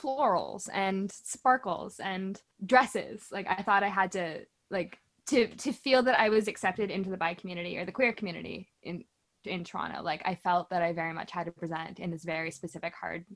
[0.00, 3.26] florals and sparkles and dresses.
[3.32, 7.10] Like I thought I had to like to to feel that I was accepted into
[7.10, 9.04] the bi community or the queer community in
[9.44, 10.00] in Toronto.
[10.00, 13.26] Like I felt that I very much had to present in this very specific hard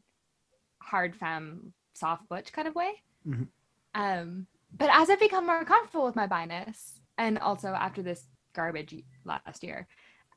[0.80, 3.02] hard femme soft butch kind of way.
[3.26, 3.48] Mhm.
[3.96, 9.02] Um but as I've become more comfortable with my biness, and also after this garbage
[9.24, 9.86] last year,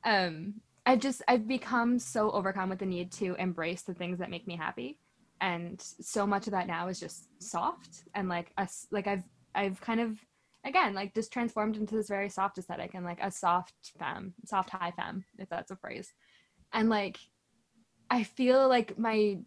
[0.04, 0.54] um,
[0.86, 4.46] I've just I've become so overcome with the need to embrace the things that make
[4.46, 4.98] me happy,
[5.40, 9.80] and so much of that now is just soft and like us like I've I've
[9.80, 10.18] kind of
[10.64, 14.70] again like just transformed into this very soft aesthetic and like a soft femme, soft
[14.70, 16.12] high femme, if that's a phrase,
[16.72, 17.18] and like
[18.10, 19.38] I feel like my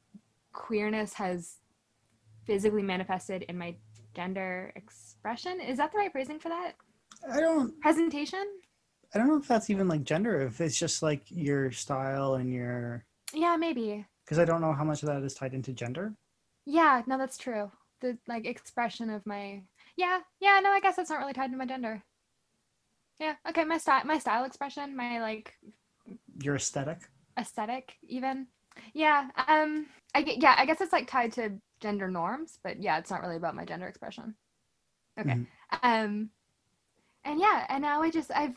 [0.54, 1.58] queerness has
[2.46, 3.76] physically manifested in my
[4.14, 5.60] gender expression.
[5.60, 6.74] Is that the right phrasing for that?
[7.32, 8.46] I don't Presentation?
[9.14, 12.52] I don't know if that's even like gender, if it's just like your style and
[12.54, 14.06] your Yeah, maybe.
[14.26, 16.14] because I don't know how much of that is tied into gender.
[16.66, 17.72] Yeah, no, that's true.
[18.02, 19.64] The like expression of my
[19.98, 22.04] yeah, yeah, no, I guess that's not really tied to my gender.
[23.20, 25.54] Yeah, okay, my style my style expression, my like
[26.42, 27.10] Your aesthetic.
[27.38, 28.48] aesthetic even.
[28.94, 32.98] Yeah, um I get yeah, I guess it's like tied to gender norms, but yeah,
[32.98, 34.36] it's not really about my gender expression.
[35.20, 35.38] Okay.
[35.38, 35.48] Mhm.
[35.84, 36.30] Um
[37.26, 38.54] and yeah, and now I just I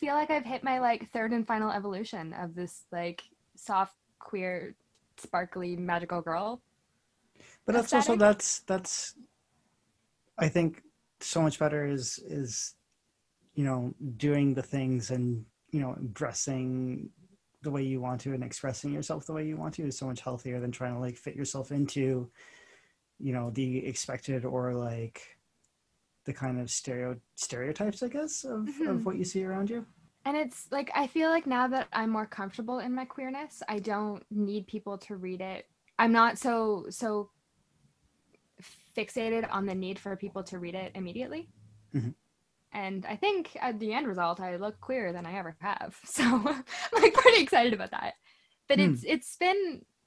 [0.00, 3.22] feel like I've hit my like third and final evolution of this like
[3.54, 4.74] soft queer
[5.18, 6.62] sparkly magical girl.
[7.66, 8.18] But that's also Aesthetic?
[8.18, 9.14] that's that's
[10.38, 10.82] I think
[11.20, 12.74] so much better is is
[13.54, 17.10] you know doing the things and you know dressing
[17.62, 20.06] the way you want to and expressing yourself the way you want to is so
[20.06, 22.30] much healthier than trying to like fit yourself into
[23.18, 25.36] you know the expected or like
[26.30, 28.88] the kind of stereo stereotypes i guess of, Mhm.
[28.90, 29.80] of what you see around you
[30.26, 33.78] And it's like I feel like now that I'm more comfortable in my queerness, I
[33.92, 35.62] don't need people to read it.
[36.02, 36.54] I'm not so
[36.90, 37.30] so
[38.96, 41.48] fixated on the need for people to read it immediately.
[41.94, 42.14] Mhm.
[42.72, 45.92] And I think at the end result, I look queerer than I ever have.
[46.16, 46.64] So I'm
[47.04, 48.14] like pretty excited about that.
[48.68, 48.86] But Hmm.
[48.92, 49.60] it's it's been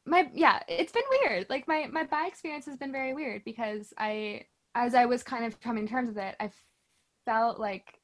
[0.06, 1.50] my yeah, it's been weird.
[1.50, 5.46] Like my my bi experience has been very weird because I as I was kind
[5.46, 6.50] of coming to terms with it, I
[7.26, 8.00] felt like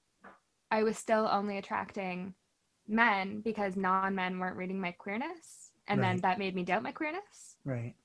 [0.71, 2.35] I was still only attracting
[2.87, 7.55] men because non-men weren't reading my queerness and then that made me doubt my queerness
[7.65, 7.95] Right.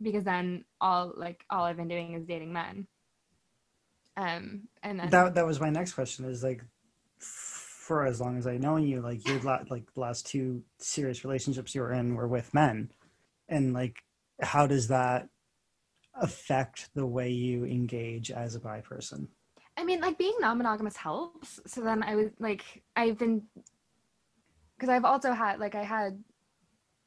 [0.00, 2.86] because then all like all I've been doing is dating men.
[4.16, 6.24] Um and then That that was my next question.
[6.24, 6.62] Is like,
[7.18, 11.24] for as long as I know you, like your la- like the last two serious
[11.24, 12.90] relationships you were in were with men,
[13.48, 13.96] and like,
[14.40, 15.28] how does that
[16.20, 19.28] affect the way you engage as a bi person?
[19.76, 21.60] I mean, like being non-monogamous helps.
[21.66, 23.42] So then I was like, I've been,
[24.76, 26.22] because I've also had like I had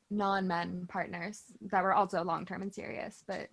[0.09, 3.49] non-men partners that were also long-term and serious, but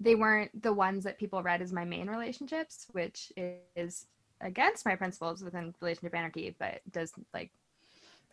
[0.00, 3.32] they weren't the ones that people read as my main relationships, which
[3.76, 4.06] is
[4.40, 7.50] against my principles within relationship anarchy, but does like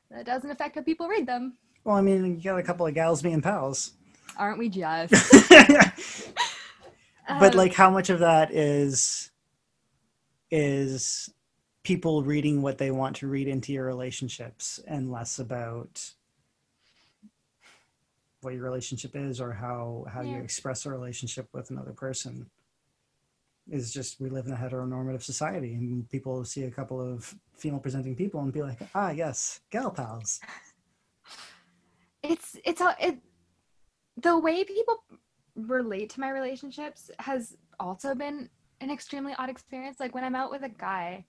[0.10, 2.93] that doesn't affect how people read them, Well, I mean, you got a couple of
[2.93, 3.93] gals being pals,
[4.38, 5.13] aren't we just?
[7.28, 9.32] but Um, like, how much of that is
[10.50, 11.34] is
[11.84, 16.14] people reading what they want to read into your relationships, and less about
[18.42, 22.50] what your relationship is or how how you express a relationship with another person
[23.70, 27.80] is just we live in a heteronormative society and people see a couple of female
[27.80, 30.40] presenting people and be like ah yes gal pals.
[32.24, 33.18] It's it's a it
[34.16, 35.04] the way people
[35.56, 40.00] relate to my relationships has also been an extremely odd experience.
[40.00, 41.26] Like when i'm out with a guy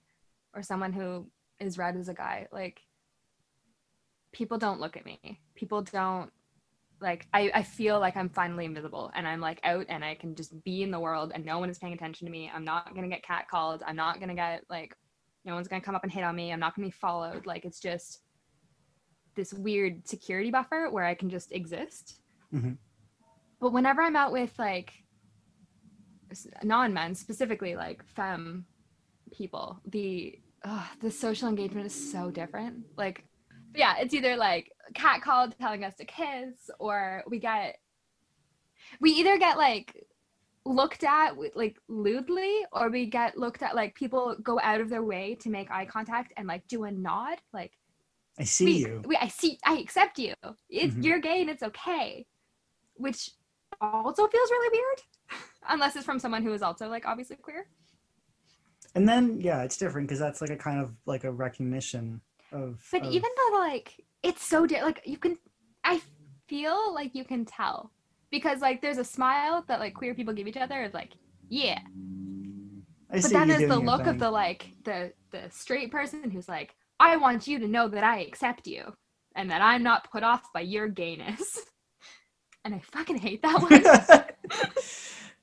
[0.55, 1.27] or someone who
[1.59, 2.81] is read as a guy like
[4.31, 5.39] people don't look at me.
[5.55, 6.31] People don't
[7.01, 10.35] like I, I feel like i'm finally invisible and i'm like out and i can
[10.35, 12.49] just be in the world and no one is paying attention to me.
[12.53, 13.81] I'm not gonna get catcalled.
[13.85, 14.95] I'm not gonna get like
[15.45, 16.53] no one's gonna come up and hit on me.
[16.53, 17.45] I'm not gonna be followed.
[17.45, 18.21] Like it's just
[19.35, 22.21] this weird security buffer where I can just exist.
[22.53, 22.77] Mhm.
[23.63, 24.91] But whenever I'm out with like
[26.63, 28.65] non-men, specifically like femme
[29.31, 32.83] people, the ugh, the social engagement is so different.
[32.97, 33.23] Like,
[33.73, 37.77] yeah, it's either like cat called telling us to kiss, or we get
[38.99, 40.05] we either get like
[40.65, 45.03] looked at like lewdly or we get looked at like people go out of their
[45.03, 47.71] way to make eye contact and like do a nod like
[48.39, 50.33] i see we, you we, I see, I accept you.
[50.69, 51.03] It's Mhm.
[51.03, 52.25] you're gay and it's okay,
[52.95, 53.29] which
[53.83, 55.01] also feels really weird,
[55.69, 57.65] unless it's from someone who is also like obviously queer.
[58.95, 62.85] and then yeah it's different because that's like a kind of like a recognition of
[62.91, 65.37] But of- even though like it's so di- like you can,
[65.83, 66.01] I
[66.47, 67.91] feel like you can tell
[68.31, 71.11] because like there's a smile that like queer people give each other is like
[71.49, 71.79] yeah,
[73.11, 76.47] I but see then there's the look of the like the the straight person who's
[76.47, 78.93] like I want you to know that I accept you
[79.35, 81.59] and that I'm not put off by your gayness.
[82.65, 83.61] And I fucking hate that
[84.49, 84.59] one.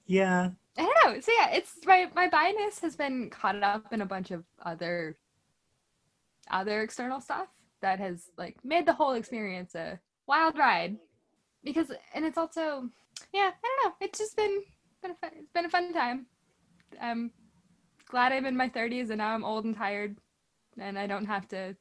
[0.06, 1.20] yeah I don't know.
[1.20, 5.18] So yeah, it's my my bias has been caught up in a bunch of other
[6.50, 7.48] other external stuff
[7.82, 10.96] that has like made the whole experience a wild ride.
[11.64, 12.88] Because and it's also
[13.32, 13.94] yeah, I don't know.
[14.00, 14.62] It's just been
[15.02, 16.26] been a fun, it's been a fun time.
[17.00, 17.30] I'm
[18.08, 20.16] glad I'm in my 30s and now I'm old and tired
[20.78, 21.76] and I don't have to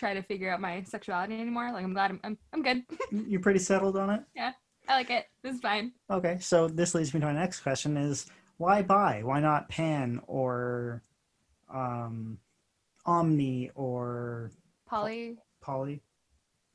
[0.00, 1.70] try to figure out my sexuality anymore.
[1.72, 2.82] Like I'm glad I'm I'm, I'm good.
[3.28, 4.52] you're pretty settled on it Yeah,
[4.88, 5.26] I like it.
[5.42, 5.92] This is fine.
[6.10, 9.20] Okay, so this leads me to my next question: Is why bi?
[9.22, 11.02] Why not pan or
[11.72, 12.38] um,
[13.06, 14.50] omni or
[14.88, 16.02] Polly poly,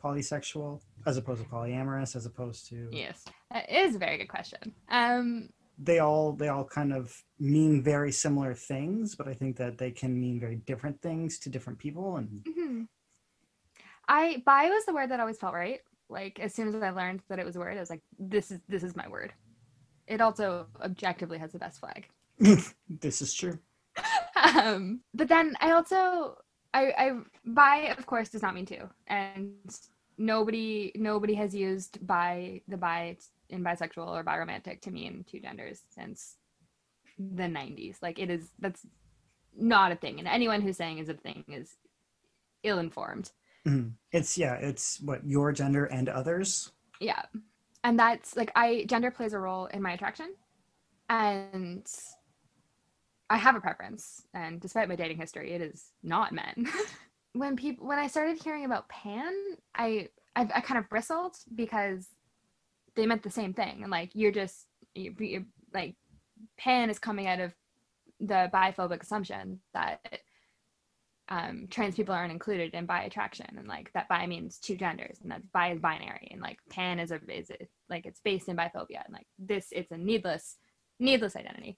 [0.01, 4.73] polysexual, as opposed to polyamorous, as opposed to Yes, that is a very good question.
[4.89, 9.77] Um, they all they all kind of mean very similar things, but I think that
[9.77, 12.17] they can mean very different things to different people.
[12.17, 12.87] And mhm.
[14.07, 15.81] I bi was the word that always felt right.
[16.09, 18.51] Like as soon as I learned that it was a word, I was like, "This
[18.51, 19.33] is this is my word."
[20.07, 22.07] It also objectively has the best flag.
[22.89, 23.57] this is true.
[24.35, 26.37] um, but then I also
[26.73, 27.11] I, I
[27.45, 29.53] bi of course does not mean two, and
[30.17, 33.17] nobody nobody has used bi the bi
[33.49, 36.37] in bisexual or biromantic to mean two genders since
[37.17, 37.97] the 90s.
[38.01, 38.85] Like it is that's
[39.57, 41.77] not a thing, and anyone who's saying is a thing is
[42.63, 43.31] ill informed.
[43.67, 43.93] Mhm.
[44.11, 46.71] It's yeah, it's what your gender and others.
[47.01, 47.23] Yeah.
[47.83, 50.33] And that's like I gender plays a role in my attraction.
[51.09, 51.85] And
[53.29, 54.25] I have a preference.
[54.33, 56.67] And despite my dating history, it is not men.
[57.33, 59.33] when people when I started hearing about pan,
[59.75, 62.07] I, I I kind of bristled because
[62.95, 63.81] they meant the same thing.
[63.81, 65.95] And like you're just you you're, like
[66.57, 67.53] pan is coming out of
[68.21, 69.99] the biphobic assumption that
[71.29, 75.17] um, trans people aren't included in bi attraction and like that bi means two genders
[75.21, 78.47] and that bi is binary and like pan is a is a, like it's based
[78.47, 80.57] in biphobia and like this it's a needless
[80.99, 81.77] needless identity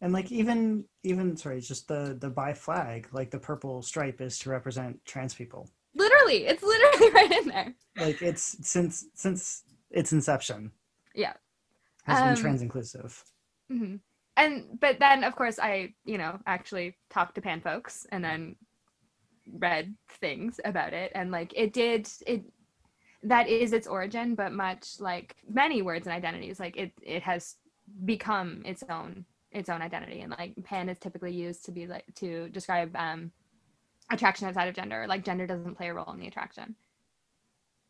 [0.00, 4.38] And like even even sorry, just the the bi flag, like the purple stripe is
[4.40, 5.70] to represent trans people.
[5.94, 7.74] Literally, it's literally right in there.
[7.96, 10.72] Like it's since since its inception.
[11.14, 11.34] Yeah.
[12.04, 13.24] Has been Um, trans inclusive.
[13.68, 13.96] hmm
[14.36, 18.56] And but then of course I you know actually talked to pan folks and then
[19.52, 22.44] read things about it and like it did it
[23.22, 27.56] that is its origin but much like many words and identities like it it has
[28.04, 32.04] become its own its own identity and like pan is typically used to be like
[32.14, 33.30] to describe um
[34.10, 36.74] attraction outside of gender like gender doesn't play a role in the attraction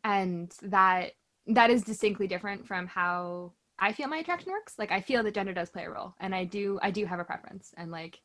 [0.03, 1.11] and that
[1.47, 4.75] that is distinctly different from how I feel my attraction works.
[4.77, 7.19] Like I feel that gender does play a role, and I do I do have
[7.19, 8.19] a preference, and like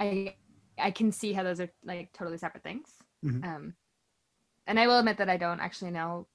[0.00, 0.34] I
[0.82, 3.02] I can see how those are like totally separate things.
[3.24, 3.44] Mhm.
[3.44, 3.74] Um,
[4.66, 6.26] and I will admit that I don't actually know.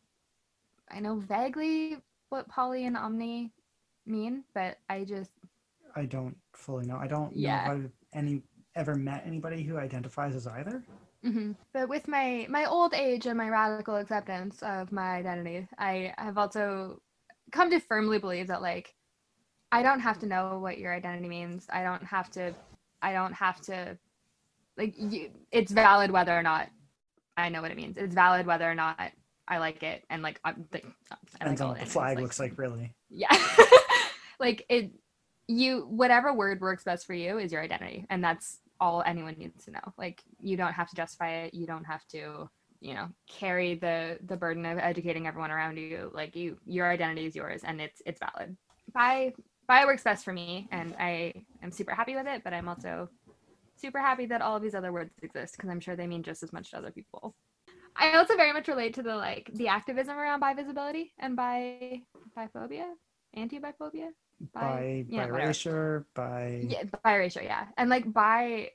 [0.90, 1.98] I know vaguely
[2.30, 3.54] what poly and omni
[4.06, 5.32] mean, but I just
[5.96, 6.98] I don't fully know.
[6.98, 7.68] I don't Yeah.
[7.68, 8.44] know if I've any
[8.76, 10.84] ever met anybody who identifies as either.
[11.24, 16.14] hmm But with my my old age and my radical acceptance of my identity, I
[16.18, 17.02] have also
[17.52, 18.96] come to firmly believe that like
[19.72, 21.68] I don't have to know what your identity means.
[21.72, 22.54] I don't have to.
[23.02, 23.98] I don't have to.
[24.78, 26.70] Like you, it's valid whether or not
[27.36, 27.98] I know what it means.
[27.98, 29.00] It's valid whether or not
[29.48, 30.86] I like it, and like I'm like,
[31.42, 32.94] I like what the flag like- looks like, really.
[33.10, 33.28] yeah.
[34.40, 34.92] Like it
[35.48, 39.66] you whatever word works best for you is your identity and that's all anyone needs
[39.66, 39.94] to know.
[39.98, 41.56] Like you don't have to justify it.
[41.56, 42.48] You don't have to
[42.80, 46.12] you know carry the the burden of educating everyone around you.
[46.14, 48.56] Like you your identity is yours and it's it's valid.
[48.94, 49.34] Bi
[49.68, 53.10] bi works best for me and i am super happy with it but i'm also
[53.80, 56.44] super happy that all of these other words exist because i'm sure they mean just
[56.44, 57.36] as much to other people
[57.96, 62.02] i also very much relate to the like the activism around bi visibility and bi
[62.38, 62.86] biphobia
[63.34, 64.10] anti-biphobia
[64.54, 65.44] By yeah, by whatever.
[65.48, 68.70] erasure, by yeah biracial yeah and like bi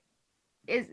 [0.66, 0.86] is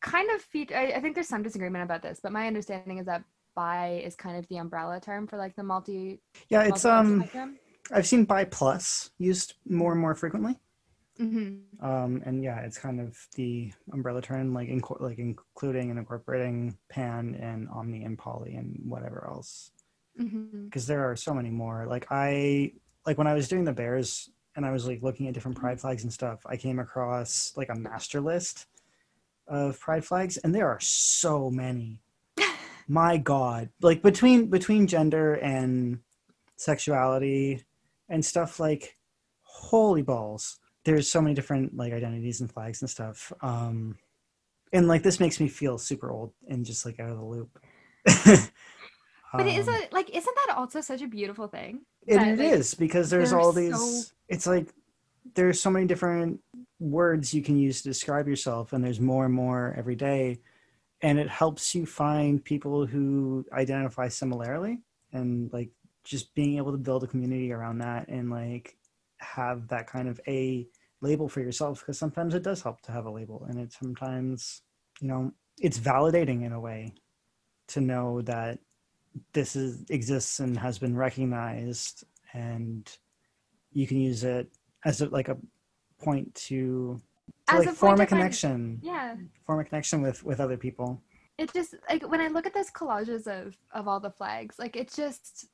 [0.00, 3.06] kind of feat- I, I think there's some disagreement about this but my understanding is
[3.06, 3.22] that
[3.54, 7.18] bi is kind of the umbrella term for like the multi yeah, it's multi- um
[7.20, 7.58] spectrum.
[7.92, 10.58] I've seen bi plus used more and more frequently.
[11.20, 11.62] Mhm.
[11.82, 16.78] Um, and yeah, it's kind of the umbrella term, like inco- like including and incorporating
[16.88, 19.72] pan and omni and poly and whatever else.
[20.64, 21.86] Because there are so many more.
[21.86, 22.72] Like I
[23.06, 25.80] like when I was doing the Bears and I was like looking at different pride
[25.80, 28.66] flags and stuff, I came across like a master list
[29.46, 32.00] of pride flags and there are so many.
[32.88, 33.70] My god.
[33.80, 36.00] Like between between gender and
[36.56, 37.64] sexuality
[38.08, 38.96] and stuff like
[39.42, 40.58] holy balls.
[40.88, 43.32] There's so many different like identities and flags and stuff.
[43.42, 43.96] Um
[44.72, 47.50] and like this makes me feel super old and just like out of the loop.
[48.06, 52.28] but it is Um, a like isn't that also such a beautiful thing it, that,
[52.28, 54.68] it like, is because there's all so- these it's like
[55.34, 56.40] there's so many different
[56.80, 60.38] words you can use to describe yourself and there's more and more every day
[61.02, 64.78] and it helps you find people who identify similarly
[65.12, 65.70] and like
[66.04, 68.76] just being able to build a community around that and like
[69.18, 70.66] have that kind of a
[71.00, 74.62] label for yourself because sometimes it does help to have a label and it sometimes
[75.00, 76.92] you know it's validating in a way
[77.68, 78.58] to know that
[79.32, 82.98] this is exists and has been recognized and
[83.72, 84.48] you can use it
[84.84, 85.36] as a, like a
[86.00, 87.00] point to,
[87.48, 88.80] to As like a form a connection.
[88.82, 89.16] Yeah.
[89.46, 91.02] Form a connection with with other people.
[91.36, 94.74] It just like when i look at those collages of of all the flags like
[94.74, 95.46] it just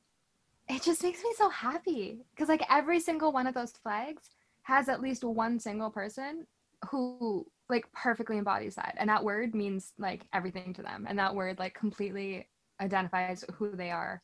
[0.67, 4.31] it just makes me so happy because like every single one of those flags
[4.65, 6.45] has at least one single person
[6.89, 8.95] who like perfectly embodies that.
[8.97, 11.05] And that word means like everything to them.
[11.07, 12.47] And that word like completely
[12.81, 14.21] identifies who they are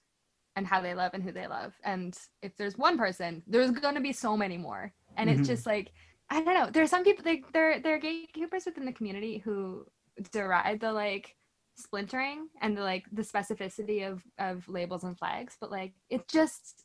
[0.55, 1.73] and how they love and who they love.
[1.83, 4.93] And if there's one person there's going to be so many more.
[5.17, 5.37] And Mhm.
[5.39, 5.91] it's just like
[6.31, 6.69] i don't know.
[6.71, 9.85] There's some people like there there are gatekeepers within the community who
[10.31, 11.35] deride the like
[11.77, 15.55] splintering and the like the specificity of of labels and flags.
[15.61, 16.83] But like it just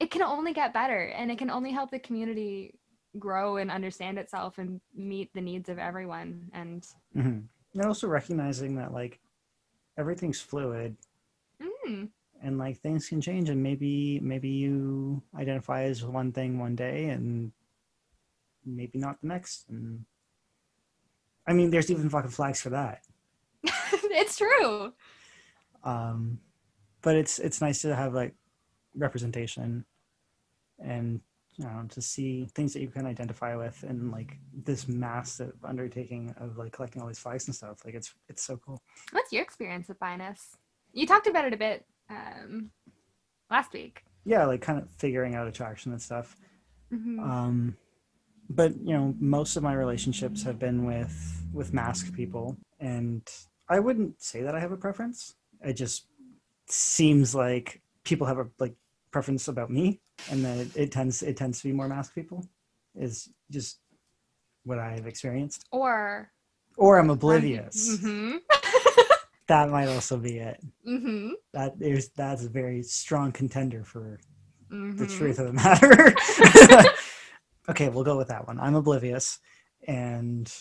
[0.00, 2.78] it can only get better and it can only help the community
[3.18, 7.38] grow and understand itself and meet the needs of everyone and hmm
[7.74, 9.20] and also recognizing that like
[9.96, 10.96] everything's fluid.
[11.62, 12.08] Mm,
[12.42, 17.06] and like things can change and maybe maybe you identify as one thing one day
[17.10, 17.52] and
[18.64, 20.04] maybe not the next and
[21.46, 23.02] i mean there's even fucking flags for that.
[24.10, 24.92] It's true.
[25.84, 26.40] Um
[27.02, 28.34] but it's it's nice to have like
[28.94, 29.84] representation
[30.84, 31.20] and
[31.56, 36.34] you know to see things that you can identify with and like this massive undertaking
[36.40, 38.80] of like collecting all these flags and stuff like it's it's so cool.
[39.12, 40.40] What's your experience with biness
[40.92, 42.70] you talked about it a bit um
[43.50, 44.02] last week.
[44.24, 46.36] Yeah like kind of figuring out attraction and stuff.
[46.92, 47.20] Mhm.
[47.20, 47.76] um
[48.48, 52.56] but you know most of my relationships have been with with masc people.
[52.80, 53.22] And
[53.68, 55.34] I wouldn't say that I have a preference.
[55.62, 56.06] It just
[56.68, 58.74] seems like people have a like
[59.10, 60.00] preference about me,
[60.30, 62.46] and that it, it tends it tends to be more masc people.
[62.96, 63.78] Is just
[64.64, 66.32] what I have experienced, Or
[66.76, 67.98] or I'm oblivious.
[68.00, 68.36] hmm
[69.48, 70.60] That might also be it.
[70.84, 74.18] hmm That is that's a very strong contender for
[74.70, 76.14] hmm the truth of the matter.
[77.70, 78.58] okay, we'll go with that one.
[78.60, 79.38] I'm oblivious
[79.86, 80.52] and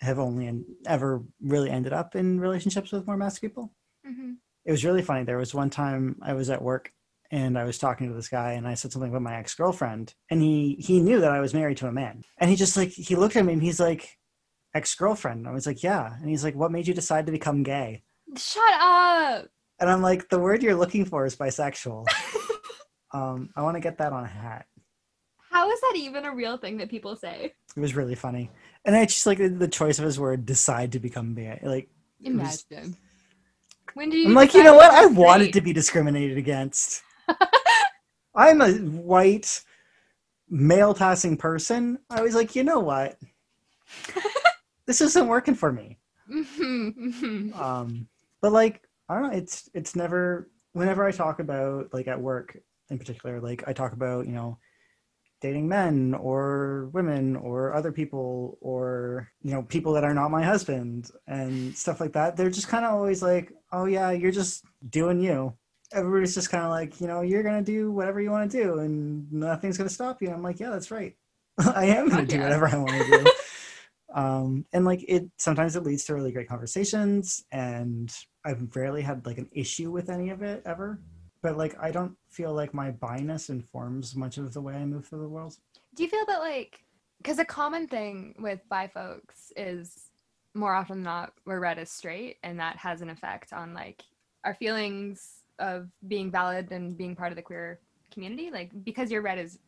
[0.00, 3.72] have only en- ever really ended up in relationships with more masc people.
[4.06, 4.32] hmm
[4.64, 5.24] It was really funny.
[5.24, 6.92] There was one time I was at work
[7.30, 10.40] and I was talking to this guy and I said something about my ex-girlfriend and
[10.40, 12.22] he he knew that I was married to a man.
[12.38, 14.16] And he just like he looked at me and he's like
[14.74, 15.46] ex-girlfriend.
[15.46, 18.02] I was like, "Yeah." And he's like, "What made you decide to become gay?"
[18.36, 19.46] Shut up.
[19.78, 22.06] And I'm like, "The word you're looking for is bisexual."
[23.12, 24.66] um, I want to get that on a hat.
[25.50, 27.54] How is that even a real thing that people say?
[27.76, 28.50] It was really funny,
[28.84, 31.88] and I just like the, the choice of his word "decide to become gay." Like,
[32.20, 32.96] Imagine.
[33.94, 34.28] When do you?
[34.28, 34.92] I'm like, you know what?
[34.92, 37.02] I wanted to be discriminated against.
[38.34, 39.62] I'm a white
[40.48, 41.98] male passing person.
[42.10, 43.16] I was like, you know what?
[44.86, 45.98] this isn't working for me.
[46.30, 47.56] Mhm, mhm.
[47.56, 48.08] Um,
[48.40, 49.38] but like, I don't know.
[49.38, 50.50] It's it's never.
[50.72, 52.56] Whenever I talk about like at work
[52.90, 54.58] in particular, like I talk about you know
[55.44, 60.42] dating men or women or other people or you know people that are not my
[60.42, 62.34] husband and stuff like that.
[62.34, 65.52] They're just kind of always like oh yeah you're just doing you.
[65.92, 68.78] Everybody's just kind of like you know you're gonna do whatever you want to do
[68.78, 70.30] and nothing's gonna stop you.
[70.30, 71.14] I'm like yeah that's right.
[71.58, 72.44] I am gonna Fuck do yeah.
[72.44, 73.30] whatever i want to do.
[74.14, 78.14] Um and like it sometimes it leads to really great conversations and
[78.44, 81.00] i've rarely had like an issue with any of it ever
[81.44, 85.06] but like i don't feel like my biness informs much of the way i move
[85.06, 85.56] through the world
[85.94, 86.80] Do you feel that like
[87.18, 90.10] because a common thing with bi folks is
[90.54, 94.02] more often than not we're read as straight, and that has an effect on like
[94.44, 97.80] our feelings of being valid and being part of the queer
[98.12, 98.50] community.
[98.50, 99.58] Like because you're read as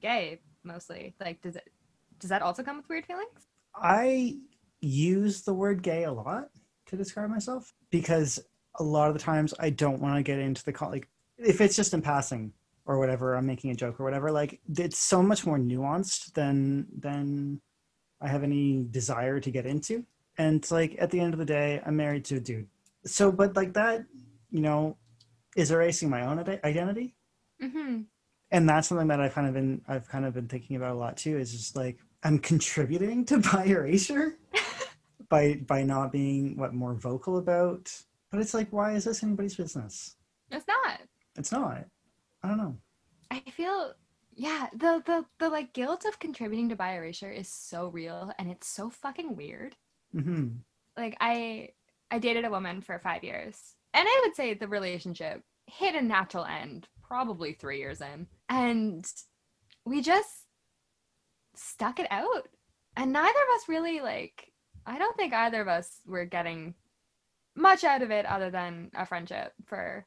[0.00, 1.70] gay mostly, like does it
[2.18, 3.48] does that also come with weird feelings?
[3.74, 4.36] I
[4.80, 6.48] use the word gay a lot
[6.86, 8.38] to describe myself because
[8.78, 11.08] a lot of the times I don't want to get into the like
[11.38, 12.52] if it's just in passing
[12.86, 16.86] or whatever I'm making a joke or whatever like it's so much more nuanced than
[16.98, 17.60] than
[18.20, 20.04] I have any desire to get into
[20.38, 22.68] and it's like at the end of the day I'm married to a dude
[23.04, 24.04] so but like that
[24.50, 24.96] you know
[25.56, 27.14] is erasing my own ide- identity
[27.62, 28.02] Mm-hmm.
[28.50, 30.98] and that's something that I've kind of been I've kind of been thinking about a
[30.98, 31.38] lot too.
[31.38, 34.36] Is just like I'm contributing to bi erasure
[35.30, 37.90] by by not being what more vocal about.
[38.30, 40.16] But it's like, why is this anybody's business?
[40.50, 40.85] It's not.
[41.36, 41.84] It's not.
[42.42, 42.76] I don't know.
[43.30, 43.92] I feel
[44.34, 48.50] yeah, the the the like guilt of contributing to bi erasure is so real and
[48.50, 49.76] it's so fucking weird.
[50.12, 50.48] hmm
[50.96, 51.70] Like I
[52.10, 53.74] I dated a woman for 5 years.
[53.94, 58.26] And I would say the relationship hit a natural end probably 3 years in.
[58.48, 59.10] And
[59.84, 60.46] we just
[61.54, 62.48] stuck it out.
[62.96, 64.52] And neither of us really like
[64.86, 66.74] I don't think either of us were getting
[67.56, 70.06] much out of it other than a friendship for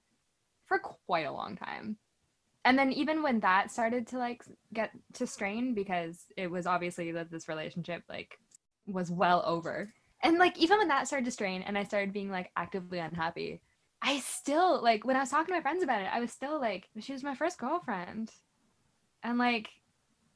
[0.69, 1.97] for quite a long time.
[2.63, 4.43] And then even when that started to like
[4.73, 8.37] get to strain because it was obviously that this relationship like
[8.85, 9.93] was well over.
[10.21, 13.61] And like even when that started to strain and i started being like actively unhappy
[14.01, 16.59] i still like when i was talking to my friends about it i was still
[16.59, 18.31] like she was my first girlfriend.
[19.23, 19.69] And like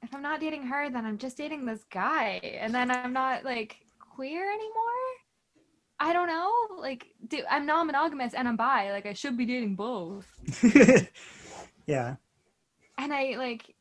[0.01, 2.39] if i'm not dating her then i'm just dating this guy.
[2.43, 4.92] And then i'm not like queer anymore
[5.99, 9.75] i don't know like do, i'm non-monogamous and i'm bi like i should be dating
[9.75, 10.27] both
[11.87, 12.15] yeah.
[12.97, 13.75] and I like,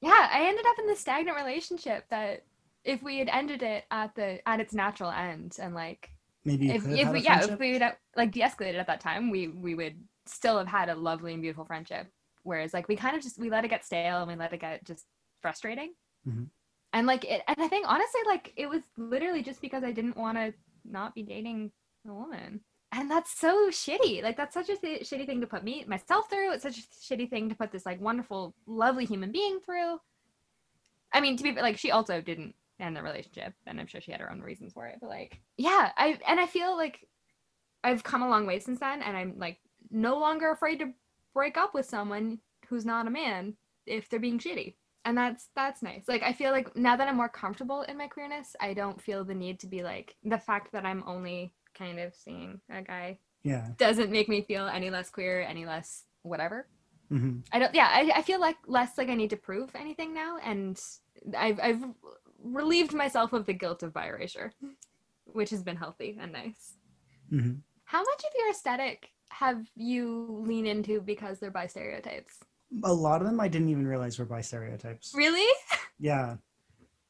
[0.00, 2.44] yeah, I ended up in this stagnant relationship that
[2.84, 6.10] if we had ended it at the at its natural end and like
[6.44, 9.48] Maybe if, if we yeah if we would have, like de-escalated at that time we
[9.48, 12.06] we would still have had a lovely and beautiful friendship
[12.44, 14.60] whereas like we kind of just we let it get stale and we let it
[14.60, 15.06] get just
[15.42, 15.94] frustrating
[16.28, 16.48] Mhm.
[16.92, 20.16] and like it and I think honestly like it was literally just because I didn't
[20.16, 20.54] want to
[20.90, 21.72] not be dating
[22.08, 22.60] a woman.
[22.92, 24.22] And that's so shitty.
[24.22, 26.52] Like that's such a th- shitty thing to put me myself through.
[26.52, 29.98] It's such a shitty thing to put this like wonderful lovely human being through.
[31.12, 34.12] I mean to be like she also didn't end the relationship and i'm sure she
[34.12, 37.06] had her own reasons for it but like yeah i and i feel like
[37.84, 39.58] i've come a long way since then and i'm like
[39.90, 40.92] no longer afraid to
[41.32, 43.54] break up with someone who's not a man
[43.86, 44.74] if they're being shitty
[45.06, 46.04] and that's that's nice.
[46.08, 49.24] Like i feel like now that i'm more comfortable in my queerness i don't feel
[49.24, 53.18] the need to be like the fact that i'm only kind of seeing a guy
[53.42, 53.68] Yeah.
[53.78, 56.68] doesn't make me feel any less queer any less whatever.
[57.08, 60.12] Hmm i don't yeah i, I feel like less like i need to prove anything
[60.12, 60.78] now and
[61.38, 61.84] i've i've
[62.42, 64.52] relieved myself of the guilt of bi erasure
[65.24, 66.74] which has been healthy and nice.
[67.30, 67.54] Hmm
[67.84, 68.98] How much of your aesthetic
[69.30, 72.38] have you lean into because they're bi stereotypes?
[72.84, 75.12] A lot of them I didn't even realize were bi stereotypes.
[75.14, 75.46] Really?
[75.98, 76.36] Yeah.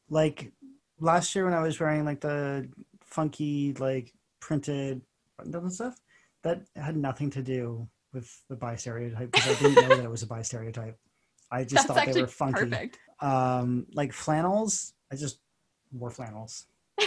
[0.08, 0.52] Like
[1.00, 2.68] last year when I was wearing like the
[3.02, 5.02] funky like printed
[5.36, 6.00] button and stuff,
[6.42, 10.10] that had nothing to do with the bi stereotype because I didn't know that it
[10.10, 10.98] was a bi stereotype.
[11.50, 12.64] I just That's thought they were funky.
[12.64, 12.98] perfect.
[13.20, 15.40] Um like flannels, I just
[15.92, 16.66] wore flannels.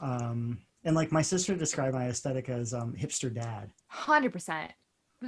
[0.00, 3.70] Um and like my sister described my aesthetic as um hipster dad.
[3.92, 4.68] 100%.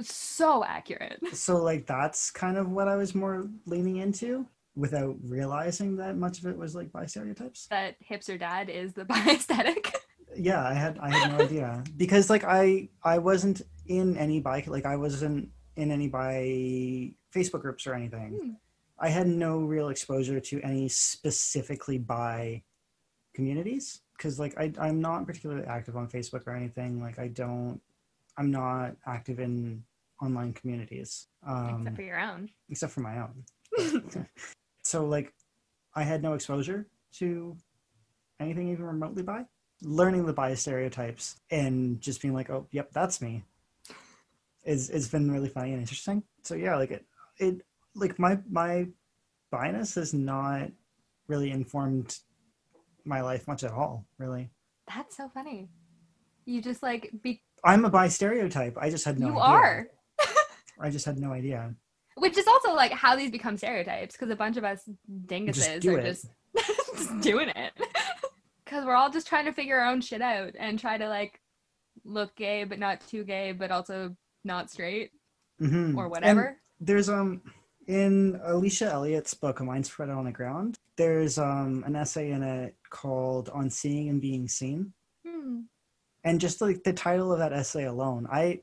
[0.01, 1.19] So accurate.
[1.33, 6.39] So like that's kind of what I was more leaning into without realizing that much
[6.39, 7.67] of it was like bi stereotypes.
[7.69, 9.93] That hipster dad is the bi aesthetic.
[10.37, 14.65] yeah i had i had no idea because like i i wasn't in any bike
[14.65, 18.51] like i wasn't in any bi facebook groups or anything Hmm.
[18.97, 22.63] i had no real exposure to any specifically bi
[23.33, 27.81] communities because like I, i'm not particularly active on facebook or anything like i don't
[28.41, 29.83] i'm not active in
[30.21, 32.49] online communities um, Except for your own.
[32.69, 33.43] except for my own
[34.83, 35.33] so like
[35.95, 36.87] i had no exposure
[37.19, 37.55] to
[38.39, 39.45] anything even remotely bi
[39.83, 43.43] learning the bias stereotypes and just being like oh yep that's me
[44.63, 47.05] is it's been really funny and interesting so yeah like it
[47.37, 47.61] it
[47.95, 48.87] like my my
[49.51, 50.69] bias has not
[51.27, 52.17] really informed
[53.05, 54.49] my life much at all really
[54.87, 55.69] That's so funny.
[56.45, 59.87] You just like be i'm a bi stereotype i just had no you idea are.
[60.79, 61.73] i just had no idea
[62.17, 64.87] Which is also like how these become stereotypes because a bunch of us
[65.27, 66.03] dinguses do are it.
[66.05, 66.25] just,
[66.95, 67.73] just doing it.
[68.65, 71.41] Because we're all just trying to figure our own shit out and try to like
[72.05, 75.11] look gay but not too gay but also not straight
[75.61, 75.97] Mhm.
[75.97, 76.57] or And- whatever.
[76.79, 77.41] there's um
[77.87, 82.43] in Alicia Elliott's book A Mind Spread on the Ground, there's um an essay in
[82.43, 84.93] it called On Seeing and Being Seen.
[85.27, 85.61] Hmm.
[86.23, 88.61] And just like the title of that essay alone, I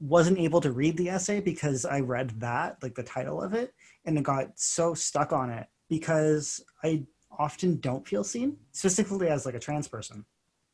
[0.00, 3.74] wasn't able to read the essay because I read that, like the title of it,
[4.04, 7.04] and it got so stuck on it because I
[7.38, 10.24] often don't feel seen, specifically as like a trans person.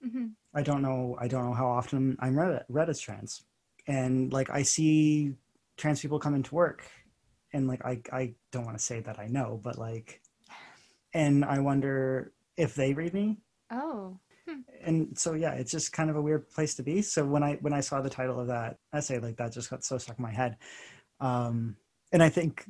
[0.05, 0.33] Mhm.
[0.55, 1.17] I don't know.
[1.21, 3.45] I don't know how often I'm read, read as trans,
[3.87, 5.35] and like I see
[5.77, 6.89] trans people come into work,
[7.53, 10.23] and like I I don't want to say that I know, but like,
[11.15, 13.39] and I wonder if they read me,
[13.71, 14.19] Oh.
[14.83, 17.03] And so yeah, it's just kind of a weird place to be.
[17.03, 19.85] So when I when I saw the title of that essay, like that just got
[19.85, 20.57] so stuck in my head,
[21.21, 21.77] um,
[22.13, 22.67] and I think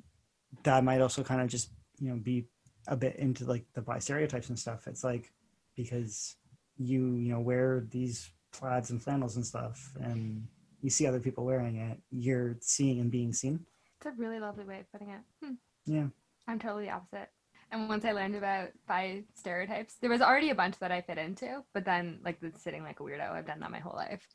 [0.62, 2.46] that might also kind of just you know be
[2.88, 4.86] a bit into like the bi stereotypes and stuff.
[4.86, 5.32] It's like
[5.76, 6.36] because
[6.76, 10.46] you you know wear these plaids and flannels and stuff, and
[10.82, 13.60] you see other people wearing it, you're seeing and being seen.
[13.98, 15.20] It's a really lovely way of putting it.
[15.42, 15.54] Hmm.
[15.84, 16.06] Yeah.
[16.46, 17.28] I'm totally the opposite.
[17.72, 21.18] And once I learned about bi stereotypes, there was already a bunch that I fit
[21.18, 24.26] into, but then like the sitting like a weirdo, I've done that my whole life.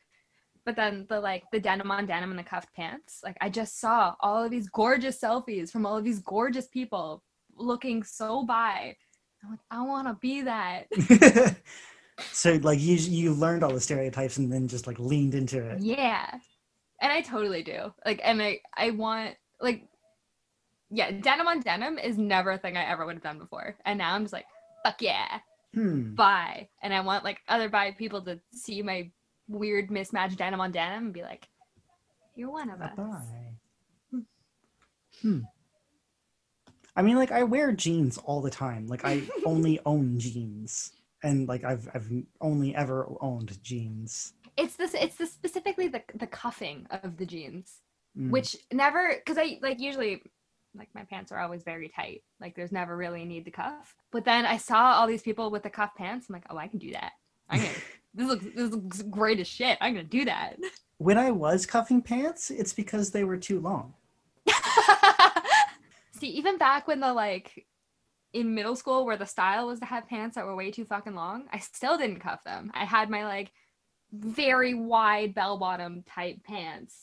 [0.65, 3.79] But then the like the denim on denim and the cuffed pants, like I just
[3.79, 7.23] saw all of these gorgeous selfies from all of these gorgeous people
[7.55, 8.95] looking so bi.
[9.43, 10.85] I'm like, I want to be that.
[12.31, 15.79] so like you you learned all the stereotypes and then just like leaned into it.
[15.79, 16.29] yeah.
[17.01, 17.91] And I totally do.
[18.05, 19.87] Like, and I I want like,
[20.91, 23.97] yeah, denim on denim is never a thing I ever would have done before, and
[23.97, 24.45] now I'm just like,
[24.83, 25.39] fuck yeah.
[25.73, 26.15] Hmm.
[26.15, 29.09] bi and I want like other bi people to see my
[29.47, 31.47] weird mismatched denim on denim and be like,
[32.35, 32.91] You're one of us.
[32.97, 34.21] Bye.
[35.21, 35.39] Hmm.
[36.95, 38.87] I mean, like I wear jeans all the time.
[38.87, 40.91] Like I only own jeans,
[41.23, 42.11] and like I've I've
[42.41, 44.33] only ever owned jeans.
[44.57, 47.79] It's this it's the specifically the the cuffing of the jeans.
[48.17, 48.31] Mm.
[48.31, 50.23] Which never because I like usually
[50.75, 52.23] like my pants are always very tight.
[52.39, 53.95] Like there's never really a need to cuff.
[54.11, 56.27] But then I saw all these people with the cuff pants.
[56.29, 57.11] I'm like, oh I can do that.
[57.49, 57.73] I can
[58.13, 59.77] this looks this looks great as shit.
[59.81, 60.57] I'm gonna do that.
[60.97, 63.93] when I was cuffing pants, it's because they were too long.
[66.13, 67.65] See, even back when the like
[68.33, 71.15] in middle school where the style was to have pants that were way too fucking
[71.15, 72.71] long, I still didn't cuff them.
[72.73, 73.51] I had my like
[74.13, 76.95] very wide bell bottom type pants,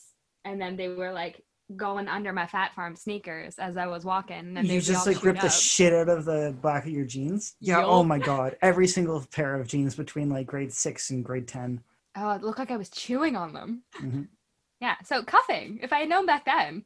[0.45, 1.43] and then they were like
[1.77, 4.57] going under my Phat Farm sneakers as I was walking.
[4.57, 7.57] And you just like rip chewed the shit out of the back of your jeans.
[7.61, 7.85] Yeah.
[7.85, 8.57] Oh my god.
[8.63, 11.83] Every single pair of jeans between like grade six and grade ten.
[12.17, 13.83] Oh, it looked like I was chewing on them.
[14.01, 14.29] Mhm.
[14.81, 14.95] Yeah.
[15.05, 15.81] So cuffing.
[15.83, 16.85] If I had known back then,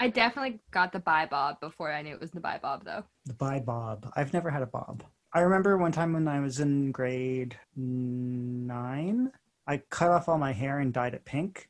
[0.00, 3.04] I definitely got the bi bob before I knew it was the bi bob though.
[3.26, 4.10] The bi bob.
[4.16, 5.02] I've never had a bob.
[5.34, 9.32] I remember one time when I was in grade nine,
[9.66, 11.68] I cut off all my hair and dyed it pink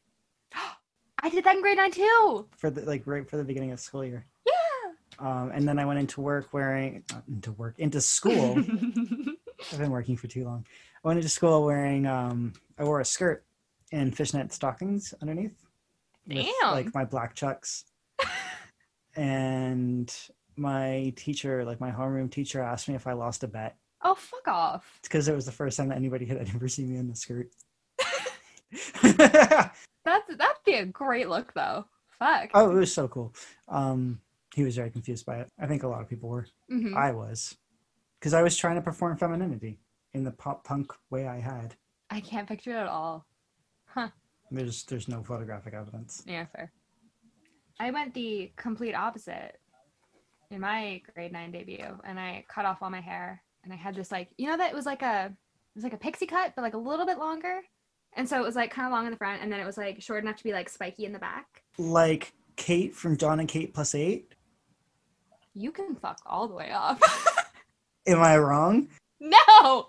[1.24, 2.46] I did that in grade nine too.
[2.54, 4.26] for the like right for the beginning of school year.
[4.46, 4.92] Yeah.
[5.18, 8.58] Um, and then I went into work wearing into work into school
[9.72, 10.66] I've been working for too long.
[11.02, 13.42] I went to school wearing um I wore a skirt
[13.90, 15.56] and fishnet stockings underneath.
[16.26, 16.72] with, Damn.
[16.72, 17.84] like my black chucks.
[19.16, 20.14] and
[20.56, 23.76] my teacher, like my homeroom teacher, asked me if I lost a bet.
[24.02, 24.96] Oh, fuck off.
[24.98, 27.16] It's because it was the first time that anybody had ever seen me in the
[27.16, 27.48] skirt.
[29.02, 31.86] That's that'd be a great look though.
[32.18, 32.50] Fuck.
[32.54, 33.34] oh, it was so cool.
[33.68, 34.20] Um,
[34.54, 35.48] he was very confused by it.
[35.58, 36.46] I think a lot of people were.
[36.70, 36.94] Mhm.
[36.96, 37.56] I was,
[38.20, 39.80] because I was trying to perform femininity
[40.12, 41.74] in the pop punk way I had.
[42.10, 43.26] I can't picture it at all.
[43.86, 44.08] Huh.
[44.50, 46.22] There's there's no photographic evidence.
[46.26, 46.70] Yeah, fair.
[47.80, 49.58] I went the complete opposite
[50.50, 53.96] in my grade nine debut, and I cut off all my hair, and I had
[53.96, 56.52] this like, you know, that it was like a, it was like a pixie cut,
[56.54, 57.60] but like a little bit longer,
[58.16, 59.76] and so it was like kind of long in the front, and then it was
[59.76, 61.62] like short enough to be like spiky in the back.
[61.78, 64.34] Like Kate from Jon and Kate plus eight.
[65.54, 67.00] You can fuck all the way off.
[68.06, 68.88] Am I wrong?
[69.20, 69.86] no,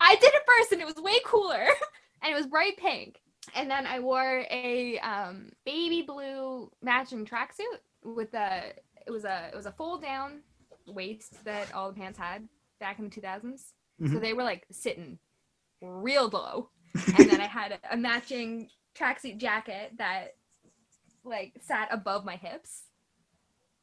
[0.00, 1.66] I did it first, and it was way cooler,
[2.22, 3.20] and it was bright pink.
[3.54, 8.72] And then I wore a um, baby blue matching tracksuit with a
[9.06, 10.40] it was a it was a fold down
[10.86, 12.46] waist that all the pants had
[12.80, 13.72] back in the 2000s.
[14.00, 14.20] So Mhm.
[14.20, 15.18] they were like sitting
[15.80, 16.70] real low.
[16.94, 18.68] And then I had a, matching
[18.98, 20.34] tracksuit jacket that
[21.24, 22.82] like sat above my hips.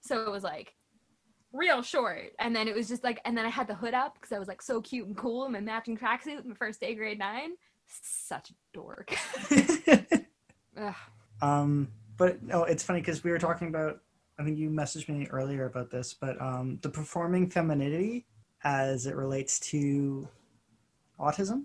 [0.01, 0.73] So it was like
[1.53, 2.33] real short.
[2.39, 4.39] And then it was just like and then I had the hood up because I
[4.39, 7.19] was like so cute and cool in my matching tracksuit in my first day grade
[7.19, 7.51] nine.
[7.87, 9.15] Such a dork.
[11.41, 13.99] Um, but no, it's funny because we were talking about.
[14.39, 18.27] I think you messaged me earlier about this, but um, the performing femininity
[18.63, 20.27] as it relates to
[21.19, 21.63] autism.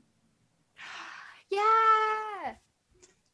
[1.52, 2.54] Yeah.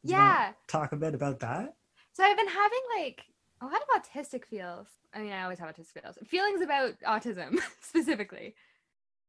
[0.03, 0.53] You Yeah.
[0.67, 1.75] Talk a bit about that.
[2.13, 3.23] So I've been having like
[3.61, 4.89] a lot of autistic feels.
[5.15, 6.19] I mean, I always have autistic feels.
[6.27, 8.55] Feelings about autism specifically.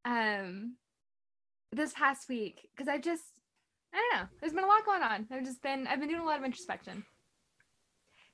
[0.05, 0.75] Um
[1.71, 3.23] this past week because I've just
[3.93, 4.27] I don't know.
[4.39, 5.27] There's been a lot going on.
[5.31, 7.03] I've just been I've been doing a lot of introspection.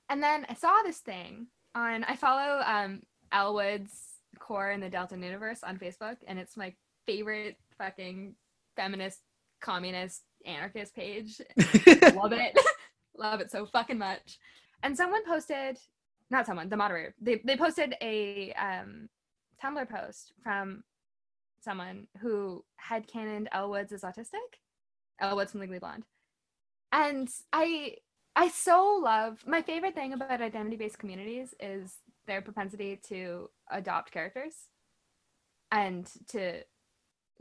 [0.09, 3.01] And then I saw this thing on I follow um
[3.33, 6.73] Elwood's core in the Delta Universe on Facebook and it's my
[7.05, 8.35] favorite fucking
[8.75, 9.19] feminist
[9.61, 11.41] communist anarchist page.
[12.15, 12.57] Love it.
[13.17, 14.37] Love it so fucking much.
[14.83, 15.77] And someone posted
[16.29, 17.13] not someone the moderator.
[17.21, 19.09] They, they posted a um
[19.63, 20.83] tumblr post from
[21.61, 24.59] someone who had cannoned elle woods as autistic?
[25.19, 26.05] Elle Woods from legally blonde.
[26.91, 27.95] And i
[28.35, 34.55] i so love my favorite thing about identity-based communities is their propensity to adopt characters
[35.71, 36.61] and to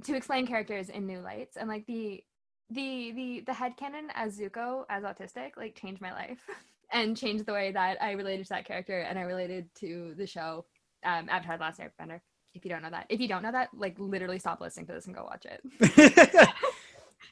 [0.02, 1.56] to explain characters in new lights.
[1.56, 2.24] And like the
[2.70, 6.38] the the the headcanon as Zuko as autistic like changed my life
[6.92, 10.26] and changed the way that I related to that character and I related to the
[10.26, 10.64] show
[11.04, 12.20] um Avatar: The Last Airbender.
[12.54, 14.92] If you don't know that, if you don't know that, like literally stop listening to
[14.92, 15.60] this and go watch it.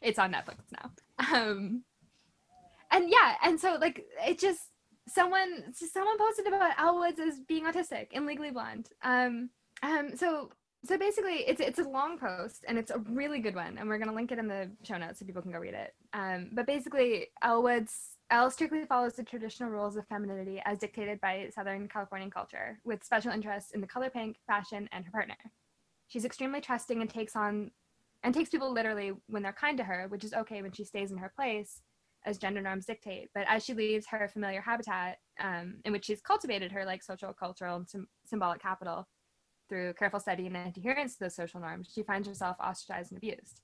[0.02, 0.90] it's on Netflix now.
[1.32, 1.84] Um
[2.90, 4.60] and yeah, and so like it just
[5.08, 8.88] someone someone posted about Elle Woods as being autistic in Legally Blonde.
[9.02, 9.50] Um
[9.82, 10.50] um so
[10.84, 13.98] so basically it's it's a long post and it's a really good one and we're
[13.98, 15.94] going to link it in the show notes so people can go read it.
[16.12, 21.20] Um, but basically elle woods elle strictly follows the traditional rules of femininity as dictated
[21.20, 25.36] by southern californian culture with special interests in the color pink fashion and her partner.
[26.08, 27.70] She's extremely trusting and takes on
[28.24, 31.12] and takes people literally when they're kind to her which is okay when she stays
[31.12, 31.80] in her place
[32.24, 33.30] as gender norms dictate.
[33.34, 37.32] But as she leaves her familiar habitat um, in which she's cultivated her like social
[37.32, 39.06] cultural and sym- symbolic capital
[39.72, 43.62] through careful study and adherence to those social norms, she finds herself ostracized and abused.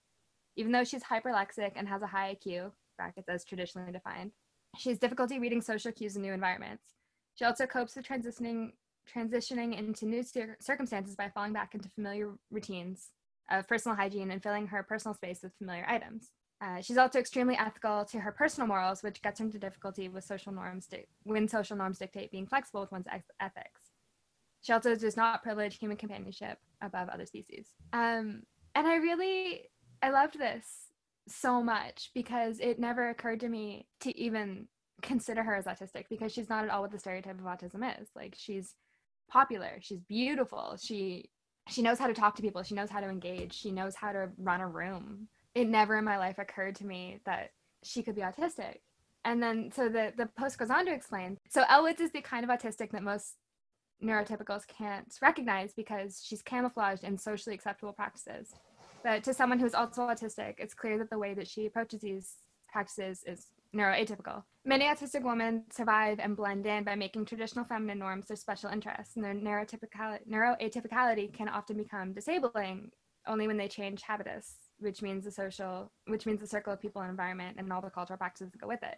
[0.56, 4.32] Even though she's hyperlexic and has a high IQ, brackets as traditionally defined,
[4.78, 6.94] she has difficulty reading social cues in new environments.
[7.34, 8.70] She also copes with transitioning
[9.14, 13.10] transitioning into new cir- circumstances by falling back into familiar routines
[13.50, 16.30] of personal hygiene and filling her personal space with familiar items.
[16.60, 20.24] Uh, she's also extremely ethical to her personal morals, which gets her into difficulty with
[20.24, 23.92] social norms di- when social norms dictate being flexible with one's ex- ethics.
[24.60, 27.68] She does not privilege human companionship above other species.
[27.92, 28.42] Um,
[28.74, 29.62] and I really,
[30.02, 30.64] I loved this
[31.28, 34.68] so much because it never occurred to me to even
[35.02, 38.08] consider her as autistic because she's not at all what the stereotype of autism is.
[38.16, 38.74] Like she's
[39.30, 41.30] popular, she's beautiful, she
[41.68, 44.10] she knows how to talk to people, she knows how to engage, she knows how
[44.10, 45.28] to run a room.
[45.54, 47.50] It never in my life occurred to me that
[47.84, 48.76] she could be autistic.
[49.24, 51.36] And then so the the post goes on to explain.
[51.48, 53.34] So Elle Woods is the kind of autistic that most
[54.02, 58.54] neurotypicals can't recognize because she's camouflaged in socially acceptable practices.
[59.02, 62.36] But to someone who's also autistic, it's clear that the way that she approaches these
[62.70, 64.42] practices is neuroatypical.
[64.64, 69.16] Many autistic women survive and blend in by making traditional feminine norms their special interests,
[69.16, 72.90] and their neurotypical- neuroatypicality can often become disabling
[73.26, 77.02] only when they change habitus, which means the social, which means the circle of people
[77.02, 78.96] and environment and all the cultural practices that go with it.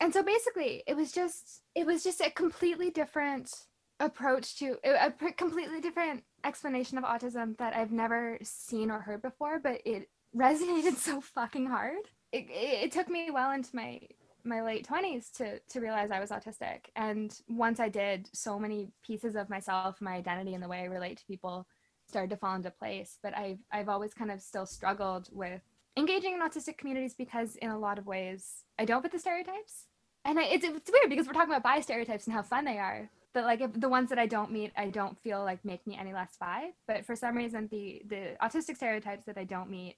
[0.00, 3.52] And so basically, it was just it was just a completely different
[4.00, 9.58] approach to a completely different explanation of autism that I've never seen or heard before,
[9.58, 11.98] but it resonated so fucking hard.
[12.32, 14.00] It, it, it took me well into my
[14.46, 16.86] my late 20s to to realize I was autistic.
[16.96, 20.84] And once I did so many pieces of myself my identity and the way I
[20.84, 21.66] relate to people
[22.08, 23.18] started to fall into place.
[23.22, 25.62] But I've I've always kind of still struggled with
[25.96, 29.86] engaging in autistic communities because in a lot of ways I don't fit the stereotypes.
[30.26, 32.78] And I, it's, it's weird because we're talking about bi stereotypes and how fun they
[32.78, 35.86] are but like if the ones that I don't meet I don't feel like make
[35.86, 39.70] me any less bi but for some reason the the autistic stereotypes that I don't
[39.70, 39.96] meet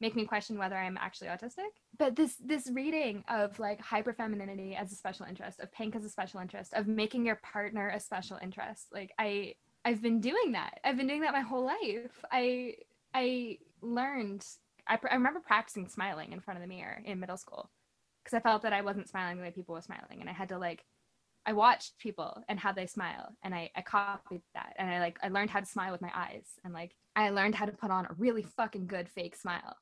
[0.00, 1.70] make me question whether I'm actually autistic.
[1.98, 6.10] But this this reading of like hyperfemininity as a special interest, of pink as a
[6.10, 10.80] special interest, of making your partner a special interest, like I I've been doing that.
[10.84, 12.24] I've been doing that my whole life.
[12.30, 12.74] I
[13.14, 14.44] I learned.
[14.90, 17.68] I, pr- I remember practicing smiling in front of the mirror in middle school
[18.24, 20.48] because I felt that I wasn't smiling the way people were smiling, and I had
[20.50, 20.84] to like
[21.48, 25.18] I watched people and how they smile and I, I copied that and I like
[25.22, 27.90] I learned how to smile with my eyes and like I learned how to put
[27.90, 29.74] on a really fucking good fake smile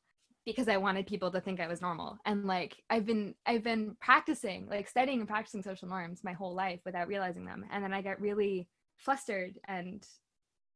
[0.45, 2.19] because I wanted people to think I was normal.
[2.25, 6.55] And like I've been I've been practicing, like studying and practicing social norms my whole
[6.55, 7.65] life without realizing them.
[7.73, 10.07] And then I get really flustered and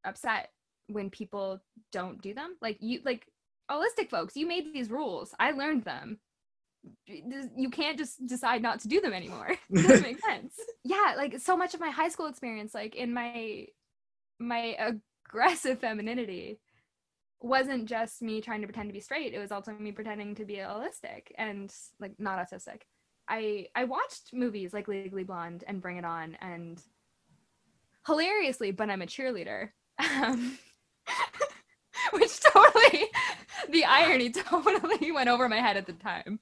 [0.05, 0.51] upset
[0.89, 1.61] when people
[1.93, 2.57] don't do them.
[2.61, 3.29] Like you like
[3.71, 5.37] allistic folks, you made these rules.
[5.39, 6.19] I learned them.
[7.07, 9.57] You can't just decide not to do them anymore.
[9.71, 10.55] it doesn't make sense.
[10.85, 13.67] Yeah, like so much of my high school experience, like in my
[14.39, 14.77] my
[15.29, 16.59] aggressive femininity,
[17.43, 20.45] wasn't just me trying to pretend to be straight it was also me pretending to
[20.45, 22.83] be allistic and like not autistic
[23.29, 26.83] i i watched movies like legally blonde and bring it on and
[28.07, 30.59] hilariously but i'm a cheerleader um,
[32.13, 33.05] which totally
[33.71, 36.39] the irony totally went over my head at the time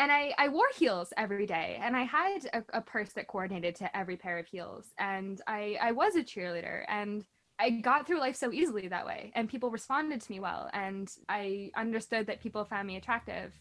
[0.00, 3.76] and I, I wore heels every day and i had a, a purse that coordinated
[3.76, 7.24] to every pair of heels and i i was a cheerleader and
[7.60, 11.10] I got through life so easily that way, and people responded to me well, and
[11.28, 13.52] I understood that people found me attractive,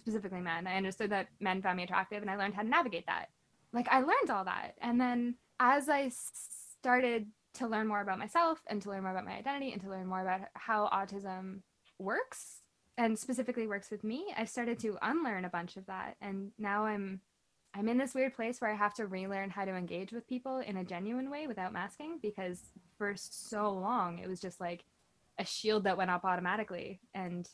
[0.00, 0.66] specifically men.
[0.66, 3.26] I understood that men found me attractive, and I learned how to navigate that.
[3.74, 6.10] Like I learned all that, and then as I
[6.80, 9.90] started to learn more about myself and to learn more about my identity and to
[9.90, 11.60] learn more about how autism
[11.98, 12.61] works
[12.98, 16.84] and specifically works with me, i've started to unlearn a bunch of that, and now
[16.84, 17.20] I'm
[17.74, 20.58] I'm in this weird place where I have to relearn how to engage with people
[20.58, 22.60] in a genuine way without masking because
[22.98, 24.84] for so long it was just like
[25.38, 27.48] a shield that went up automatically and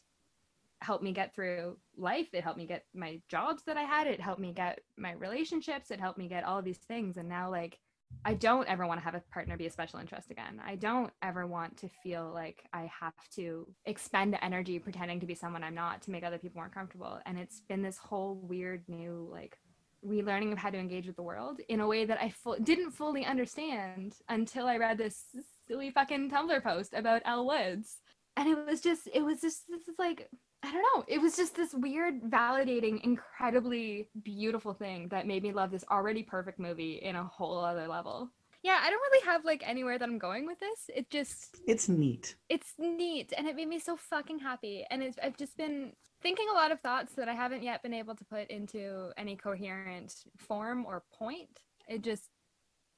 [0.81, 2.29] helped me get through life.
[2.33, 4.07] It helped me get my jobs that I had.
[4.07, 5.91] It helped me get my relationships.
[5.91, 7.17] It helped me get all these things.
[7.17, 7.79] And now, like,
[8.25, 10.61] I don't ever want to have a partner be a special interest again.
[10.65, 15.35] I don't ever want to feel like I have to expend energy pretending to be
[15.35, 17.21] someone I'm not to make other people more comfortable.
[17.27, 19.59] And it's been this whole weird new, like,
[20.07, 22.93] relearning of how to engage with the world in a way that I fu- didn't
[22.93, 25.25] fully understand until I read this
[25.67, 27.97] silly fucking Tumblr post about Elle Woods.
[28.37, 30.29] And it was just, it was just, this is like,
[30.63, 31.05] I don't know.
[31.07, 36.23] It was just this weird, validating, incredibly beautiful thing that made me love this already
[36.23, 38.31] perfect movie in a whole other level
[38.63, 40.91] yeah, I don't really have like anywhere that I'm going with this.
[40.95, 42.35] It just it's neat.
[42.49, 44.85] It's neat, and it made me so fucking happy.
[44.91, 45.93] And it's I've just been
[46.23, 49.37] thinking a lot of thoughts that I haven't yet been able to put into any
[49.37, 51.61] coherent form or point.
[51.89, 52.25] It just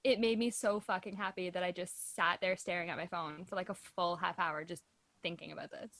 [0.02, 3.44] it made me so fucking happy that I just sat there staring at my phone
[3.44, 4.82] for like a full half hour just
[5.22, 5.90] thinking about this.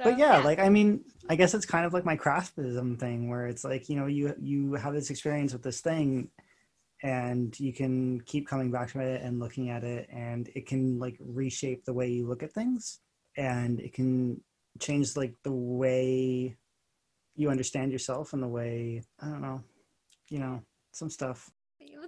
[0.00, 2.98] So, but yeah, yeah, like I mean, I guess it's kind of like my craftism
[2.98, 6.30] thing where it's like, you know, you you have this experience with this thing
[7.02, 10.98] and you can keep coming back to it and looking at it and it can
[10.98, 13.00] like reshape the way you look at things
[13.36, 14.40] and it can
[14.78, 16.56] change like the way
[17.36, 19.62] you understand yourself and the way i don't know
[20.28, 21.50] you know some stuff.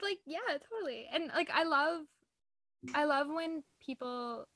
[0.02, 0.40] Like yeah
[0.70, 1.06] totally.
[1.12, 2.00] And like i love
[2.94, 4.46] i love when people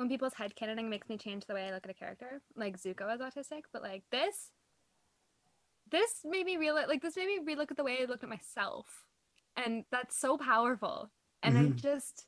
[0.00, 2.80] when people's head canoning makes me change the way i look at a character like
[2.80, 4.50] zuko is autistic but like this
[5.90, 8.30] this made me realize like this made me relook at the way i looked at
[8.30, 9.04] myself.
[9.56, 11.10] And that's so powerful.
[11.42, 11.72] And mm-hmm.
[11.72, 12.26] i just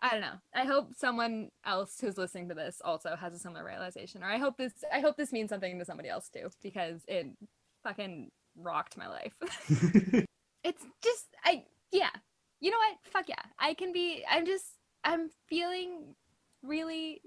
[0.00, 0.38] i don't know.
[0.54, 4.38] I hope someone else who's listening to this also has a similar realization or i
[4.38, 7.26] hope this i hope this means something to somebody else too because it
[7.82, 9.34] fucking rocked my life.
[10.64, 12.10] It's just i yeah.
[12.60, 12.96] You know what?
[13.12, 13.42] Fuck yeah.
[13.58, 14.66] I can be i'm just
[15.04, 16.14] i'm feeling
[16.62, 17.20] really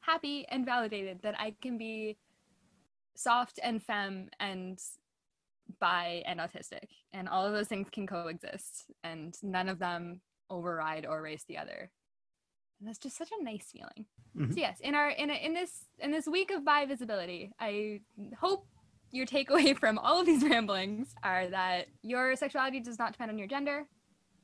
[0.00, 2.16] happy and validated that i can be
[3.14, 4.78] soft and femme and
[5.80, 10.20] bi and autistic and all of those things can coexist and none of them
[10.50, 11.90] override or erase the other
[12.78, 14.04] And that's just such a nice feeling.
[14.36, 14.52] Mhm.
[14.52, 18.00] So yes, in our in a, in this in this week of bi visibility, I
[18.38, 18.66] hope
[19.10, 23.38] your takeaway from all of these ramblings are that your sexuality does not depend on
[23.38, 23.86] your gender.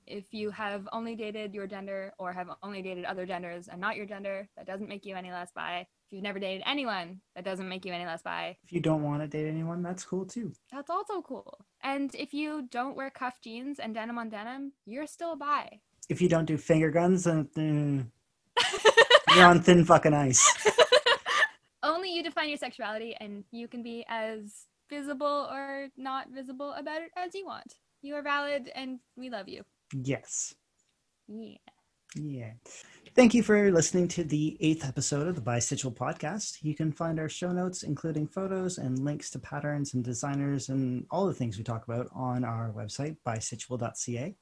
[0.07, 3.97] If you have only dated your gender or have only dated other genders and not
[3.97, 5.81] your gender, that doesn't make you any less bi.
[5.81, 8.57] If you've never dated anyone, that doesn't make you any less bi.
[8.65, 10.53] If you don't want to date anyone, that's cool too.
[10.71, 11.59] That's also cool.
[11.83, 15.81] And if you don't wear cuff jeans and denim on denim, you're still bi.
[16.09, 18.07] If you don't do finger guns, then mm,
[19.37, 20.69] you're on thin fucking ice.
[21.83, 27.03] Only you define your sexuality, and you can be as visible or not visible about
[27.03, 27.75] it as you want.
[28.03, 29.63] You are valid, and we love you.
[29.93, 30.55] Yes.
[31.29, 31.57] Yeah.
[32.15, 32.53] Yeah.
[33.15, 36.59] Thank you for listening to the eighth episode of the Bisexual Podcast.
[36.63, 41.07] You can find our show notes, including photos and links to patterns and designers and
[41.11, 44.35] all the things we talk about on our website, bisexual.ca.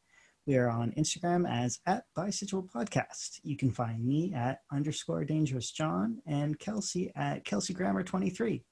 [0.46, 3.40] We are on Instagram as at Bisexual Podcast.
[3.42, 8.64] You can find me at underscore dangerous Jon and Kelsey at Kelsey Grammer 23.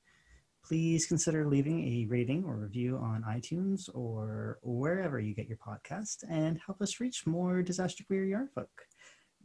[0.69, 6.25] Please consider leaving a rating or review on iTunes or wherever you get your podcast
[6.31, 8.69] and help us reach more disaster queer yarn folk.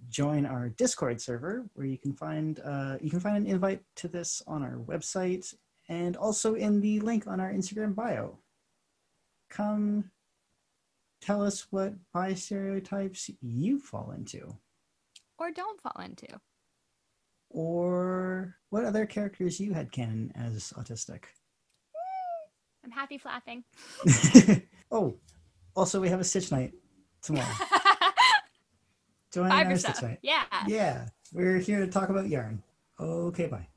[0.09, 4.09] Join our discord server where you can find uh, you can find an invite to
[4.09, 5.53] this on our website
[5.87, 8.37] and also in the link on our instagram bio.
[9.49, 10.11] Come
[11.21, 14.57] tell us what bi stereotypes you fall into.
[15.39, 16.27] Or don't fall into.
[17.53, 21.23] Or what other characters you had canon as autistic?
[22.83, 23.63] I'm happy flapping.
[24.91, 25.15] oh
[25.75, 26.73] also we have a stitch night
[27.21, 27.47] tomorrow.
[29.33, 30.43] Join our stitch night Yeah.
[30.67, 32.61] yeah we're here to talk about yarn.
[32.99, 33.67] Okay bye